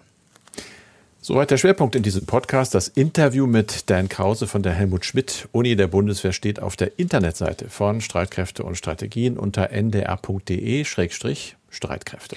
Soweit 1.20 1.50
der 1.50 1.58
Schwerpunkt 1.58 1.96
in 1.96 2.04
diesem 2.04 2.24
Podcast. 2.24 2.72
Das 2.72 2.86
Interview 2.86 3.48
mit 3.48 3.90
Dan 3.90 4.08
Krause 4.08 4.46
von 4.46 4.62
der 4.62 4.74
Helmut 4.74 5.04
Schmidt 5.04 5.48
Uni 5.50 5.74
der 5.74 5.88
Bundeswehr 5.88 6.32
steht 6.32 6.62
auf 6.62 6.76
der 6.76 7.00
Internetseite 7.00 7.68
von 7.68 8.00
Streitkräfte 8.00 8.62
und 8.62 8.76
Strategien 8.76 9.36
unter 9.36 9.72
ndr.de-streitkräfte. 9.72 12.36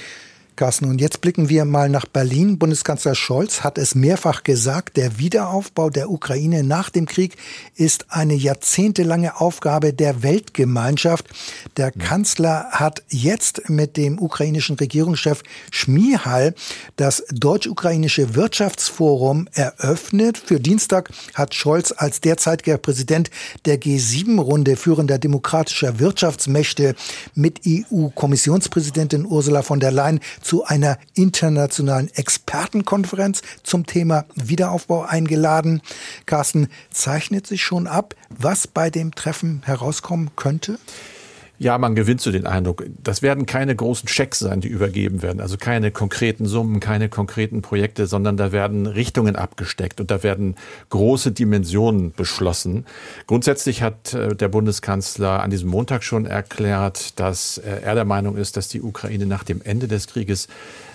Carsten, 0.55 0.85
und 0.85 1.01
jetzt 1.01 1.21
blicken 1.21 1.49
wir 1.49 1.65
mal 1.65 1.89
nach 1.89 2.05
Berlin. 2.05 2.59
Bundeskanzler 2.59 3.15
Scholz 3.15 3.63
hat 3.63 3.77
es 3.77 3.95
mehrfach 3.95 4.43
gesagt, 4.43 4.97
der 4.97 5.17
Wiederaufbau 5.17 5.89
der 5.89 6.11
Ukraine 6.11 6.63
nach 6.63 6.89
dem 6.89 7.07
Krieg 7.07 7.37
ist 7.75 8.05
eine 8.09 8.35
jahrzehntelange 8.35 9.39
Aufgabe 9.41 9.93
der 9.93 10.21
Weltgemeinschaft. 10.21 11.27
Der 11.77 11.91
Kanzler 11.91 12.67
hat 12.71 13.03
jetzt 13.09 13.69
mit 13.69 13.97
dem 13.97 14.19
ukrainischen 14.19 14.75
Regierungschef 14.75 15.41
Schmihal 15.71 16.53
das 16.97 17.23
deutsch-ukrainische 17.31 18.35
Wirtschaftsforum 18.35 19.47
eröffnet. 19.53 20.37
Für 20.37 20.59
Dienstag 20.59 21.09
hat 21.33 21.55
Scholz 21.55 21.93
als 21.95 22.21
derzeitiger 22.21 22.77
Präsident 22.77 23.31
der 23.65 23.81
G7-Runde 23.81 24.75
führender 24.75 25.17
demokratischer 25.17 25.99
Wirtschaftsmächte 25.99 26.95
mit 27.33 27.61
EU-Kommissionspräsidentin 27.67 29.25
Ursula 29.25 29.63
von 29.63 29.79
der 29.79 29.91
Leyen 29.91 30.19
zu 30.43 30.65
einer 30.65 30.97
internationalen 31.15 32.10
Expertenkonferenz 32.13 33.41
zum 33.63 33.86
Thema 33.86 34.25
Wiederaufbau 34.36 35.03
eingeladen. 35.03 35.82
Carsten, 36.25 36.67
zeichnet 36.91 37.47
sich 37.47 37.63
schon 37.63 37.88
ab, 37.88 38.15
was 38.29 38.67
bei 38.67 38.89
dem 38.89 39.15
Treffen 39.15 39.62
herauskommen 39.65 40.32
könnte? 40.36 40.77
Ja, 41.63 41.78
man 41.78 41.95
gewinnt 41.95 42.19
so 42.19 42.30
den 42.30 42.45
Eindruck, 42.45 42.84
das 43.02 43.21
werden 43.21 43.45
keine 43.45 43.73
großen 43.73 44.10
Schecks 44.10 44.39
sein, 44.39 44.60
die 44.60 44.67
übergeben 44.67 45.21
werden. 45.21 45.39
Also 45.39 45.56
keine 45.56 45.91
konkreten 45.91 46.45
Summen, 46.45 46.82
keine 46.82 47.08
konkreten 47.08 47.62
Projekte, 47.62 48.06
sondern 48.06 48.36
da 48.36 48.52
werden 48.52 48.86
Richtungen 48.86 49.38
abgesteckt 49.38 50.02
und 50.02 50.12
da 50.12 50.23
werden 50.23 50.56
große 50.89 51.32
Dimensionen 51.32 52.12
beschlossen. 52.12 52.86
Grundsätzlich 53.28 53.82
hat 53.82 54.13
äh, 54.13 54.36
der 54.36 54.49
Bundeskanzler 54.49 55.41
an 55.41 55.52
diesem 55.52 55.69
Montag 55.69 56.04
schon 56.04 56.26
erklärt, 56.26 57.17
dass 57.17 57.60
äh, 57.60 57.80
er 57.82 57.95
der 57.95 58.04
Meinung 58.04 58.36
ist, 58.36 58.58
dass 58.58 58.67
die 58.67 58.82
Ukraine 58.82 59.26
nach 59.26 59.45
dem 59.45 59.62
Ende 59.62 59.88
des 59.88 60.08
Krieges 60.08 60.49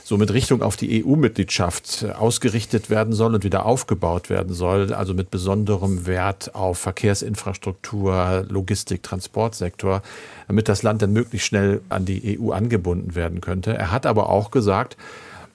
so 0.09 0.17
mit 0.17 0.33
Richtung 0.33 0.63
auf 0.63 0.79
die 0.79 1.05
EU-Mitgliedschaft 1.05 2.03
äh, 2.03 2.13
ausgerichtet 2.13 2.89
werden 2.89 3.13
soll 3.13 3.35
und 3.35 3.45
wieder 3.45 3.67
aufgebaut 3.67 4.31
werden 4.31 4.55
soll, 4.55 4.95
also 4.95 5.13
mit 5.13 5.31
besonderem 5.31 6.07
Wert 6.07 6.55
auf 6.55 6.79
Verkehrsinfrastruktur, 6.79 8.47
Logistik, 8.49 9.03
Transportsektor, 9.03 10.01
damit 10.47 10.71
das 10.71 10.83
Land 10.83 11.03
dann 11.03 11.13
möglichst 11.13 11.47
schnell 11.47 11.83
an 11.91 12.07
die 12.07 12.41
EU 12.41 12.53
angebunden 12.53 13.17
werden 13.17 13.43
könnte. 13.43 13.75
Er 13.75 13.93
hat 13.93 14.07
aber 14.07 14.31
auch 14.31 14.51
gesagt, 14.51 14.97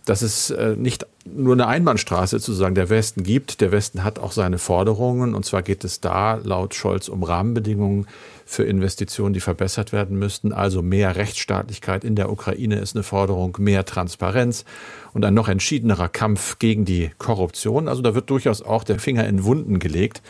dass 0.06 0.22
es 0.22 0.50
äh, 0.50 0.76
nicht 0.76 1.06
nur 1.26 1.54
eine 1.54 1.68
Einbahnstraße 1.68 2.38
sozusagen 2.40 2.76
der 2.76 2.90
Westen 2.90 3.24
gibt. 3.24 3.62
Der 3.62 3.72
Westen 3.72 4.04
hat 4.04 4.20
auch 4.20 4.34
seine 4.34 4.58
Forderungen. 4.58 5.34
Und 5.34 5.46
zwar 5.46 5.62
geht 5.62 5.84
es 5.84 6.02
da 6.02 6.36
laut 6.44 6.76
Scholz 6.76 7.08
um 7.08 7.24
Rahmenbedingungen 7.24 8.08
für 8.46 8.64
Investitionen, 8.64 9.34
die 9.34 9.40
verbessert 9.40 9.94
werden 9.94 10.20
müssten. 10.20 10.52
Also 10.52 10.82
mehr 10.82 11.16
Rechtsstaatlichkeit 11.16 12.04
in 12.04 12.16
der 12.16 12.32
Ukraine 12.32 12.80
ist 12.80 12.96
eine 12.96 13.04
Forderung, 13.04 13.56
mehr 13.60 13.86
Transparenz 13.86 14.66
und 15.14 15.24
ein 15.24 15.34
noch 15.34 15.48
entschiedenerer 15.48 16.10
Kampf 16.10 16.60
gegen 16.60 16.84
die 16.84 17.12
Korruption. 17.18 17.88
Also 17.88 18.02
da 18.02 18.14
wird 18.14 18.30
durchaus 18.30 18.62
auch 18.62 18.84
der 18.84 19.00
Finger 19.00 19.26
in 19.26 19.46
Wunden 19.46 19.80
gelegt. 19.80 20.22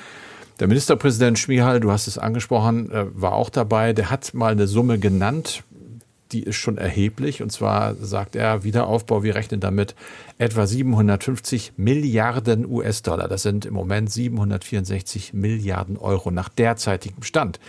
Der 0.59 0.67
Ministerpräsident 0.67 1.39
Schmihal, 1.39 1.79
du 1.79 1.91
hast 1.91 2.05
es 2.05 2.19
angesprochen, 2.19 2.91
äh, 2.91 3.05
war 3.13 3.33
auch 3.33 3.49
dabei. 3.49 3.93
Der 3.93 4.11
hat 4.11 4.35
mal 4.35 4.51
eine 4.51 4.67
Summe 4.67 4.99
genannt, 4.99 5.63
die 6.33 6.43
ist 6.43 6.55
schon 6.55 6.77
erheblich. 6.77 7.41
Und 7.41 7.51
zwar 7.51 7.95
sagt 7.95 8.35
er, 8.35 8.63
Wiederaufbau, 8.63 9.23
wir 9.23 9.35
rechnen 9.35 9.59
damit 9.59 9.95
etwa 10.37 10.67
750 10.67 11.73
Milliarden 11.77 12.65
US-Dollar. 12.65 13.27
Das 13.27 13.43
sind 13.43 13.65
im 13.65 13.73
Moment 13.73 14.11
764 14.11 15.33
Milliarden 15.33 15.97
Euro 15.97 16.31
nach 16.31 16.49
derzeitigem 16.49 17.23
Stand. 17.23 17.59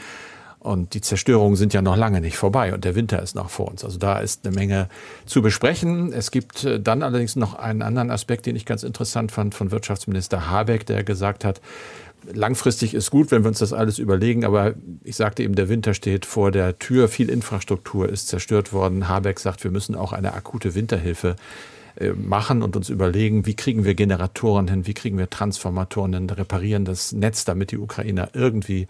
Und 0.65 0.95
die 0.95 1.03
Zerstörungen 1.03 1.57
sind 1.57 1.75
ja 1.75 1.83
noch 1.83 1.95
lange 1.95 2.23
nicht 2.23 2.39
vorbei 2.39 2.73
und 2.73 2.87
der 2.87 2.95
Winter 2.95 3.23
ist 3.23 3.35
noch 3.35 3.51
vor 3.51 3.69
uns. 3.69 3.85
Also 3.85 3.99
da 3.99 4.19
ist 4.19 4.47
eine 4.47 4.55
Menge 4.55 4.89
zu 5.27 5.43
besprechen. 5.43 6.11
Es 6.11 6.31
gibt 6.31 6.65
äh, 6.65 6.81
dann 6.81 7.03
allerdings 7.03 7.37
noch 7.37 7.55
einen 7.55 7.83
anderen 7.83 8.11
Aspekt, 8.11 8.47
den 8.47 8.57
ich 8.57 8.65
ganz 8.65 8.83
interessant 8.83 9.31
fand 9.31 9.55
von 9.55 9.71
Wirtschaftsminister 9.71 10.49
Habeck, 10.49 10.87
der 10.87 11.05
gesagt 11.05 11.45
hat, 11.45 11.61
langfristig 12.33 12.95
ist 12.95 13.11
gut, 13.11 13.31
wenn 13.31 13.45
wir 13.45 13.49
uns 13.49 13.59
das 13.59 13.73
alles 13.73 13.99
überlegen, 13.99 14.45
aber 14.45 14.75
ich 15.03 15.17
sagte 15.17 15.43
eben, 15.43 15.55
der 15.55 15.69
Winter 15.69 15.95
steht 15.95 16.27
vor 16.27 16.51
der 16.51 16.79
Tür, 16.79 17.09
viel 17.09 17.31
Infrastruktur 17.31 18.09
ist 18.09 18.29
zerstört 18.29 18.73
worden. 18.73 19.09
Habeck 19.09 19.41
sagt, 19.41 19.65
wir 19.65 19.71
müssen 19.71 19.95
auch 19.95 20.13
eine 20.13 20.35
akute 20.35 20.75
Winterhilfe 20.75 21.37
äh, 21.97 22.11
machen 22.11 22.63
und 22.63 22.77
uns 22.77 22.89
überlegen, 22.89 23.47
wie 23.47 23.55
kriegen 23.55 23.85
wir 23.85 23.95
Generatoren 23.95 24.69
hin, 24.69 24.87
wie 24.87 24.95
kriegen 24.95 25.19
wir 25.19 25.31
Transformatoren 25.31 26.13
hin, 26.13 26.31
reparieren 26.31 26.85
das 26.85 27.13
Netz, 27.13 27.45
damit 27.45 27.71
die 27.71 27.79
Ukrainer 27.79 28.31
irgendwie 28.33 28.89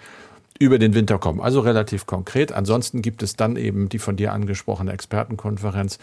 über 0.59 0.79
den 0.79 0.95
Winter 0.95 1.19
kommen. 1.19 1.41
Also 1.41 1.61
relativ 1.61 2.07
konkret. 2.07 2.53
Ansonsten 2.53 3.03
gibt 3.03 3.23
es 3.23 3.37
dann 3.37 3.57
eben 3.57 3.89
die 3.89 3.99
von 3.99 4.17
dir 4.17 4.33
angesprochene 4.33 4.93
Expertenkonferenz. 4.93 5.99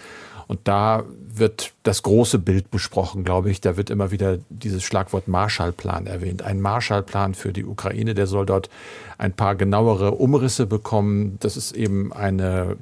Und 0.51 0.67
da 0.67 1.05
wird 1.33 1.71
das 1.83 2.03
große 2.03 2.37
Bild 2.37 2.71
besprochen, 2.71 3.23
glaube 3.23 3.49
ich. 3.49 3.61
Da 3.61 3.77
wird 3.77 3.89
immer 3.89 4.11
wieder 4.11 4.39
dieses 4.49 4.83
Schlagwort 4.83 5.29
Marshallplan 5.29 6.07
erwähnt. 6.07 6.41
Ein 6.41 6.59
Marshallplan 6.59 7.35
für 7.35 7.53
die 7.53 7.63
Ukraine, 7.63 8.15
der 8.15 8.27
soll 8.27 8.45
dort 8.45 8.69
ein 9.17 9.31
paar 9.31 9.55
genauere 9.55 10.11
Umrisse 10.11 10.65
bekommen. 10.65 11.37
Das 11.39 11.55
ist 11.55 11.71
eben 11.71 12.11
eine 12.11 12.75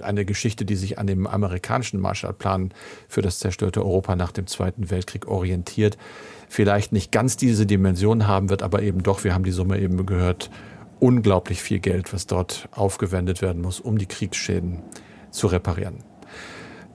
eine 0.00 0.24
Geschichte, 0.24 0.64
die 0.64 0.76
sich 0.76 1.00
an 1.00 1.08
dem 1.08 1.26
amerikanischen 1.26 1.98
Marshallplan 1.98 2.70
für 3.08 3.22
das 3.22 3.40
zerstörte 3.40 3.82
Europa 3.82 4.14
nach 4.14 4.30
dem 4.30 4.46
Zweiten 4.46 4.90
Weltkrieg 4.90 5.26
orientiert. 5.26 5.98
Vielleicht 6.48 6.92
nicht 6.92 7.10
ganz 7.10 7.36
diese 7.36 7.66
Dimension 7.66 8.28
haben 8.28 8.50
wird, 8.50 8.62
aber 8.62 8.82
eben 8.82 9.02
doch, 9.02 9.24
wir 9.24 9.34
haben 9.34 9.42
die 9.42 9.50
Summe 9.50 9.80
eben 9.80 10.06
gehört, 10.06 10.48
unglaublich 11.00 11.60
viel 11.60 11.80
Geld, 11.80 12.12
was 12.12 12.28
dort 12.28 12.68
aufgewendet 12.70 13.42
werden 13.42 13.62
muss, 13.62 13.80
um 13.80 13.98
die 13.98 14.06
Kriegsschäden 14.06 14.82
zu 15.32 15.48
reparieren. 15.48 16.04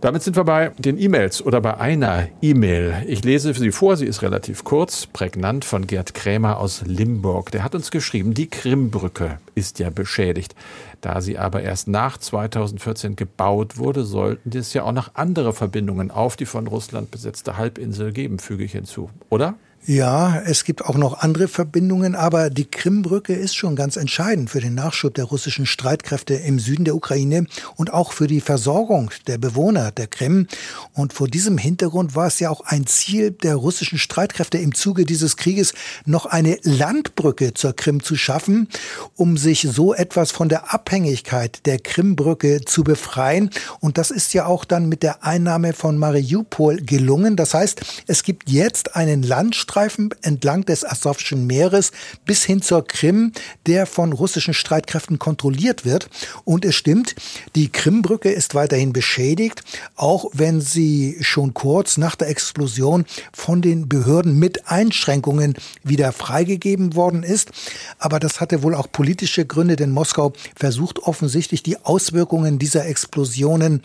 Damit 0.02 0.24
sind 0.24 0.36
wir 0.36 0.46
bei 0.46 0.72
den 0.80 0.98
E-Mails 0.98 1.46
oder 1.46 1.62
bei 1.62 1.78
einer 1.78 2.28
E-Mail. 2.42 3.04
Ich 3.06 3.24
lese 3.24 3.54
sie 3.54 3.72
vor, 3.72 3.98
sie 3.98 4.08
ist 4.08 4.24
relativ 4.24 4.64
kurz, 4.64 5.06
prägnant 5.06 5.64
von 5.64 5.86
Gerd 5.86 6.16
Krämer 6.16 6.58
aus 6.58 6.82
Limburg. 6.88 7.52
Der 7.52 7.64
hat 7.64 7.76
uns 7.76 7.92
geschrieben, 7.92 8.34
die 8.34 8.50
Krimbrücke 8.50 9.38
ist 9.54 9.78
ja 9.78 9.92
beschädigt. 9.92 10.56
Da 11.02 11.22
sie 11.22 11.38
aber 11.38 11.62
erst 11.62 11.88
nach 11.88 12.18
2014 12.18 13.16
gebaut 13.16 13.78
wurde, 13.78 14.04
sollten 14.04 14.58
es 14.58 14.74
ja 14.74 14.86
auch 14.86 14.92
noch 14.92 15.12
andere 15.14 15.54
Verbindungen 15.54 16.10
auf 16.10 16.36
die 16.36 16.48
von 16.48 16.66
Russland 16.66 17.12
besetzte 17.12 17.58
Halbinsel 17.58 18.12
geben, 18.12 18.40
füge 18.40 18.64
ich 18.64 18.72
hinzu. 18.72 19.12
Oder? 19.30 19.54
Ja, 19.88 20.40
es 20.46 20.64
gibt 20.64 20.86
auch 20.86 20.96
noch 20.96 21.22
andere 21.22 21.48
Verbindungen, 21.48 22.14
aber 22.14 22.52
die 22.52 22.70
Krimbrücke 22.70 23.34
ist 23.34 23.56
schon 23.56 23.76
ganz 23.76 23.96
entscheidend 23.96 24.52
für 24.52 24.62
den 24.62 24.76
Nachschub 24.76 25.16
der 25.16 25.26
russischen 25.26 25.66
Streitkräfte 25.66 26.36
im 26.36 26.60
Süden 26.60 26.86
der 26.86 26.96
Ukraine 26.96 27.48
und 27.78 27.92
auch 27.92 28.14
für 28.14 28.28
die 28.28 28.42
Versorgung 28.42 29.10
der 29.26 29.40
Bewohner 29.40 29.92
der 29.92 30.06
Krim. 30.06 30.46
Und 30.94 31.14
vor 31.14 31.28
diesem 31.28 31.58
Hintergrund 31.58 32.16
war 32.16 32.28
es 32.28 32.40
ja 32.40 32.52
auch 32.52 32.62
ein 32.62 32.86
Ziel 32.86 33.32
der 33.32 33.56
russischen 33.56 33.98
Streitkräfte 33.98 34.60
im 34.60 34.76
Zuge 34.76 35.04
dieses 35.04 35.36
Krieges, 35.36 35.74
noch 36.06 36.28
eine 36.28 36.60
Landbrücke 36.62 37.56
zur 37.56 37.76
Krim 37.76 38.04
zu 38.04 38.16
schaffen, 38.16 38.70
um 39.16 39.36
sich 39.36 39.68
so 39.68 39.96
etwas 39.96 40.30
von 40.30 40.48
der 40.48 40.76
Abhängigkeit 40.76 41.66
der 41.66 41.80
Krimbrücke 41.80 42.62
zu 42.66 42.84
befreien. 42.84 43.50
Und 43.80 43.98
das 43.98 44.12
ist 44.12 44.36
ja 44.36 44.46
auch 44.46 44.64
dann 44.64 44.90
mit 44.90 45.02
der 45.02 45.24
Einnahme 45.24 45.74
von 45.74 45.98
Mariupol 45.98 46.84
gelungen. 46.84 47.36
Das 47.36 47.56
heißt, 47.56 47.82
es 48.06 48.22
gibt 48.22 48.48
jetzt 48.48 48.96
einen 48.96 49.24
Landstrich, 49.24 49.71
Gazastreifen 49.72 50.14
entlang 50.22 50.66
des 50.66 50.84
Asowschen 50.84 51.48
Meeres 51.48 51.92
bis 52.26 52.44
hin 52.44 52.62
zur 52.62 52.86
Krim, 52.86 53.32
der 53.68 53.86
von 53.86 54.12
russischen 54.12 54.54
Streitkräften 54.54 55.18
kontrolliert 55.18 55.86
wird. 55.86 56.10
Und 56.44 56.66
es 56.66 56.76
stimmt, 56.76 57.16
die 57.56 57.70
Krimbrücke 57.70 58.30
ist 58.30 58.54
weiterhin 58.54 58.92
beschädigt, 58.92 59.64
auch 59.96 60.26
wenn 60.34 60.60
sie 60.60 61.18
schon 61.22 61.54
kurz 61.54 61.98
nach 61.98 62.16
der 62.16 62.30
Explosion 62.30 63.06
von 63.34 63.62
den 63.62 63.88
Behörden 63.88 64.38
mit 64.38 64.68
Einschränkungen 64.68 65.56
wieder 65.84 66.12
freigegeben 66.12 66.96
worden 66.96 67.24
ist. 67.24 67.52
Aber 67.98 68.20
das 68.20 68.42
hatte 68.42 68.64
wohl 68.64 68.76
auch 68.76 68.92
politische 68.92 69.46
Gründe, 69.46 69.78
denn 69.78 69.92
Moskau 69.92 70.34
versucht 70.56 71.00
offensichtlich 71.00 71.64
die 71.64 71.78
Auswirkungen 71.78 72.60
dieser 72.60 72.86
Explosionen 72.86 73.82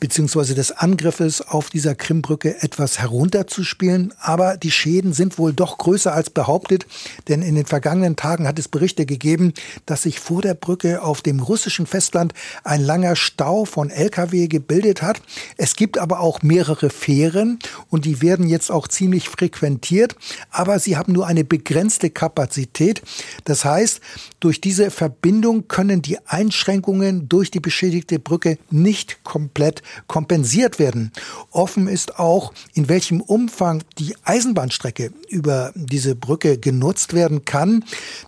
beziehungsweise 0.00 0.54
des 0.54 0.72
Angriffes 0.72 1.40
auf 1.40 1.70
dieser 1.70 1.94
Krimbrücke 1.94 2.62
etwas 2.62 2.98
herunterzuspielen. 2.98 4.12
Aber 4.18 4.56
die 4.56 4.70
Schäden 4.70 5.12
sind 5.12 5.38
wohl 5.38 5.52
doch 5.52 5.78
größer 5.78 6.12
als 6.12 6.30
behauptet, 6.30 6.86
denn 7.28 7.42
in 7.42 7.54
den 7.54 7.66
vergangenen 7.66 8.16
Tagen 8.16 8.46
hat 8.46 8.58
es 8.58 8.68
Berichte 8.68 9.06
gegeben, 9.06 9.54
dass 9.86 10.02
sich 10.02 10.20
vor 10.20 10.42
der 10.42 10.54
Brücke 10.54 11.02
auf 11.02 11.22
dem 11.22 11.40
russischen 11.40 11.86
Festland 11.86 12.34
ein 12.64 12.82
langer 12.82 13.16
Stau 13.16 13.64
von 13.64 13.90
Lkw 13.90 14.48
gebildet 14.48 15.02
hat. 15.02 15.20
Es 15.56 15.76
gibt 15.76 15.98
aber 15.98 16.20
auch 16.20 16.42
mehrere 16.42 16.90
Fähren 16.90 17.58
und 17.88 18.04
die 18.04 18.20
werden 18.22 18.48
jetzt 18.48 18.70
auch 18.70 18.88
ziemlich 18.88 19.28
frequentiert, 19.28 20.16
aber 20.50 20.78
sie 20.78 20.96
haben 20.96 21.12
nur 21.12 21.26
eine 21.26 21.44
begrenzte 21.44 22.10
Kapazität. 22.10 23.02
Das 23.44 23.64
heißt, 23.64 24.00
durch 24.40 24.60
diese 24.60 24.90
Verbindung 24.90 25.68
können 25.68 26.02
die 26.02 26.18
Einschränkungen 26.26 27.28
durch 27.28 27.50
die 27.50 27.60
beschädigte 27.60 28.18
Brücke 28.18 28.58
nicht 28.70 29.24
komplett 29.24 29.82
kompensiert 30.06 30.78
werden. 30.78 31.12
Offen 31.50 31.88
ist 31.88 32.18
auch, 32.18 32.52
in 32.74 32.88
welchem 32.88 33.20
Umfang 33.20 33.82
die 33.98 34.14
Eisenbahnstrecke 34.24 35.12
über 35.28 35.72
diese 35.74 36.14
Brücke 36.14 36.58
genutzt 36.58 37.14
werden 37.14 37.44
kann, 37.44 37.84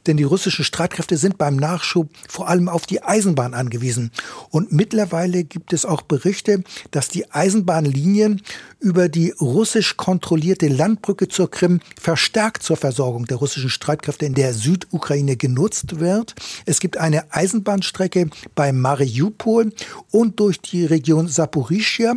denn 0.06 0.16
die 0.16 0.24
russischen 0.24 0.64
Streitkräfte 0.64 1.16
sind 1.16 1.38
beim 1.38 1.56
Nachschub 1.56 2.08
vor 2.28 2.48
allem 2.48 2.68
auf 2.68 2.86
die 2.86 3.02
Eisenbahn 3.02 3.54
angewiesen. 3.54 4.10
Und 4.50 4.72
mittlerweile 4.72 5.44
gibt 5.44 5.72
es 5.72 5.84
auch 5.84 6.02
Berichte, 6.02 6.62
dass 6.90 7.08
die 7.08 7.30
Eisenbahnlinien 7.30 8.42
über 8.80 9.08
die 9.08 9.30
russisch 9.40 9.96
kontrollierte 9.96 10.68
Landbrücke 10.68 11.28
zur 11.28 11.50
Krim 11.50 11.80
verstärkt 12.00 12.62
zur 12.62 12.76
Versorgung 12.76 13.26
der 13.26 13.38
russischen 13.38 13.70
Streitkräfte 13.70 14.26
in 14.26 14.34
der 14.34 14.54
Südukraine 14.54 15.36
genutzt 15.36 16.00
wird. 16.00 16.34
Es 16.64 16.80
gibt 16.80 16.96
eine 16.96 17.32
Eisenbahnstrecke 17.32 18.30
bei 18.54 18.72
Mariupol 18.72 19.72
und 20.10 20.40
durch 20.40 20.60
die 20.60 20.84
Region 20.84 21.28
Saporischia. 21.28 22.14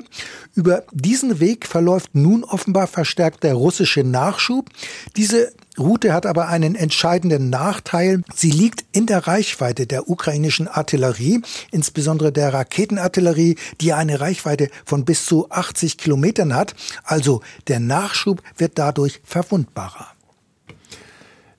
Über 0.53 0.83
diesen 0.91 1.39
Weg 1.39 1.65
verläuft 1.65 2.13
nun 2.13 2.43
offenbar 2.43 2.87
verstärkt 2.87 3.43
der 3.43 3.55
russische 3.55 4.03
Nachschub. 4.03 4.69
Diese 5.15 5.51
Route 5.77 6.13
hat 6.13 6.25
aber 6.25 6.47
einen 6.47 6.75
entscheidenden 6.75 7.49
Nachteil. 7.49 8.23
Sie 8.35 8.51
liegt 8.51 8.85
in 8.91 9.05
der 9.05 9.27
Reichweite 9.27 9.87
der 9.87 10.09
ukrainischen 10.09 10.67
Artillerie, 10.67 11.41
insbesondere 11.71 12.31
der 12.31 12.53
Raketenartillerie, 12.53 13.55
die 13.79 13.93
eine 13.93 14.19
Reichweite 14.19 14.69
von 14.85 15.05
bis 15.05 15.25
zu 15.25 15.49
80 15.49 15.97
Kilometern 15.97 16.53
hat. 16.53 16.75
Also 17.03 17.41
der 17.67 17.79
Nachschub 17.79 18.41
wird 18.57 18.77
dadurch 18.77 19.21
verwundbarer. 19.23 20.10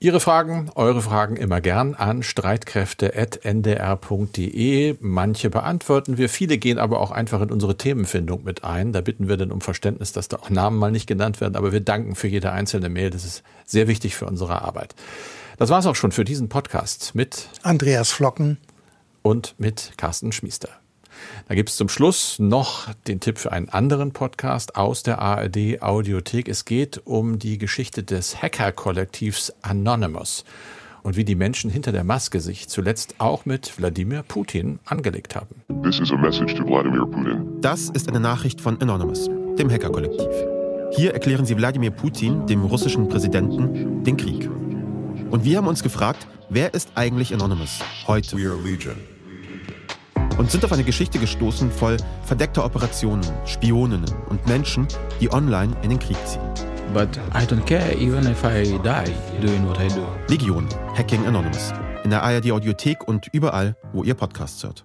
Ihre 0.03 0.19
Fragen, 0.19 0.69
eure 0.75 1.01
Fragen 1.01 1.37
immer 1.37 1.61
gern 1.61 1.95
an 1.95 2.25
streitkräfte.ndr.de. 2.25 4.97
Manche 4.99 5.49
beantworten 5.49 6.19
wir, 6.19 6.29
viele 6.29 6.59
gehen 6.59 6.81
aber 6.81 6.99
auch 6.99 7.13
einfach 7.13 7.41
in 7.41 7.53
unsere 7.53 7.77
Themenfindung 7.77 8.43
mit 8.43 8.65
ein. 8.65 8.93
Da 8.93 9.01
bitten 9.01 9.29
wir 9.29 9.37
dann 9.37 9.53
um 9.53 9.61
Verständnis, 9.61 10.11
dass 10.11 10.27
da 10.27 10.39
auch 10.39 10.51
Namen 10.51 10.77
mal 10.77 10.91
nicht 10.91 11.07
genannt 11.07 11.41
werden, 11.41 11.55
aber 11.55 11.71
wir 11.71 11.79
danken 11.79 12.17
für 12.17 12.27
jede 12.27 12.51
einzelne 12.51 12.89
Mail. 12.89 13.11
Das 13.11 13.25
ist 13.25 13.45
sehr 13.65 13.87
wichtig 13.87 14.17
für 14.17 14.27
unsere 14.27 14.63
Arbeit. 14.63 14.97
Das 15.57 15.71
war's 15.71 15.87
auch 15.87 15.95
schon 15.95 16.11
für 16.11 16.25
diesen 16.25 16.49
Podcast 16.49 17.15
mit 17.15 17.49
Andreas 17.63 18.11
Flocken 18.11 18.59
und 19.23 19.55
mit 19.59 19.93
Carsten 19.97 20.33
Schmiester. 20.33 20.82
Da 21.49 21.55
gibt 21.55 21.69
es 21.69 21.77
zum 21.77 21.89
Schluss 21.89 22.39
noch 22.39 22.89
den 23.07 23.21
Tipp 23.21 23.39
für 23.39 23.53
einen 23.53 23.69
anderen 23.69 24.13
Podcast 24.13 24.77
aus 24.77 25.03
der 25.03 25.19
ARD 25.21 25.83
Audiothek. 25.83 26.49
Es 26.49 26.65
geht 26.65 27.03
um 27.05 27.39
die 27.39 27.59
Geschichte 27.59 28.03
des 28.03 28.41
Hacker-Kollektivs 28.41 29.53
Anonymous 29.63 30.45
und 31.03 31.17
wie 31.17 31.25
die 31.25 31.35
Menschen 31.35 31.71
hinter 31.71 31.93
der 31.93 32.05
Maske 32.05 32.41
sich 32.41 32.69
zuletzt 32.69 33.17
auch 33.19 33.45
mit 33.45 33.77
Wladimir 33.79 34.23
Putin 34.23 34.79
angelegt 34.85 35.37
haben. 35.37 35.63
Das 37.61 37.89
ist 37.91 38.09
eine 38.09 38.21
Nachricht 38.21 38.61
von 38.61 38.81
Anonymous, 38.81 39.29
dem 39.59 39.71
Hacker-Kollektiv. 39.71 40.29
Hier 40.95 41.15
erklären 41.15 41.47
sie 41.47 41.57
Wladimir 41.57 41.91
Putin, 41.91 42.47
dem 42.47 42.65
russischen 42.65 43.09
Präsidenten, 43.09 44.05
den 44.05 44.17
Krieg. 44.17 44.49
Und 45.31 45.45
wir 45.45 45.57
haben 45.57 45.67
uns 45.67 45.83
gefragt, 45.83 46.27
wer 46.51 46.75
ist 46.75 46.91
eigentlich 46.95 47.33
Anonymous 47.33 47.81
heute? 48.07 48.37
We 48.37 48.49
are 48.49 48.61
Legion 48.63 48.97
und 50.43 50.51
sind 50.51 50.65
auf 50.65 50.73
eine 50.73 50.83
Geschichte 50.83 51.21
gestoßen 51.21 51.71
voll 51.71 51.97
verdeckter 52.25 52.65
Operationen, 52.65 53.23
Spioninnen 53.47 54.13
und 54.29 54.45
Menschen, 54.49 54.89
die 55.21 55.33
online 55.33 55.73
in 55.83 55.91
den 55.91 56.01
Krieg 56.01 56.17
ziehen. 56.27 56.43
But 56.93 57.17
I 57.33 57.47
don't 57.47 57.65
care 57.65 57.95
even 57.97 58.27
if 58.27 58.43
I 58.43 58.77
die 58.83 59.13
doing 59.41 59.65
what 59.69 59.79
I 59.81 59.87
do. 59.95 60.05
Legion, 60.27 60.67
Hacking 60.97 61.25
Anonymous. 61.27 61.73
In 62.03 62.11
der 62.11 62.25
ARD 62.25 62.51
Audiothek 62.51 63.07
und 63.07 63.29
überall, 63.33 63.77
wo 63.93 64.03
ihr 64.03 64.15
Podcasts 64.15 64.65
hört. 64.65 64.85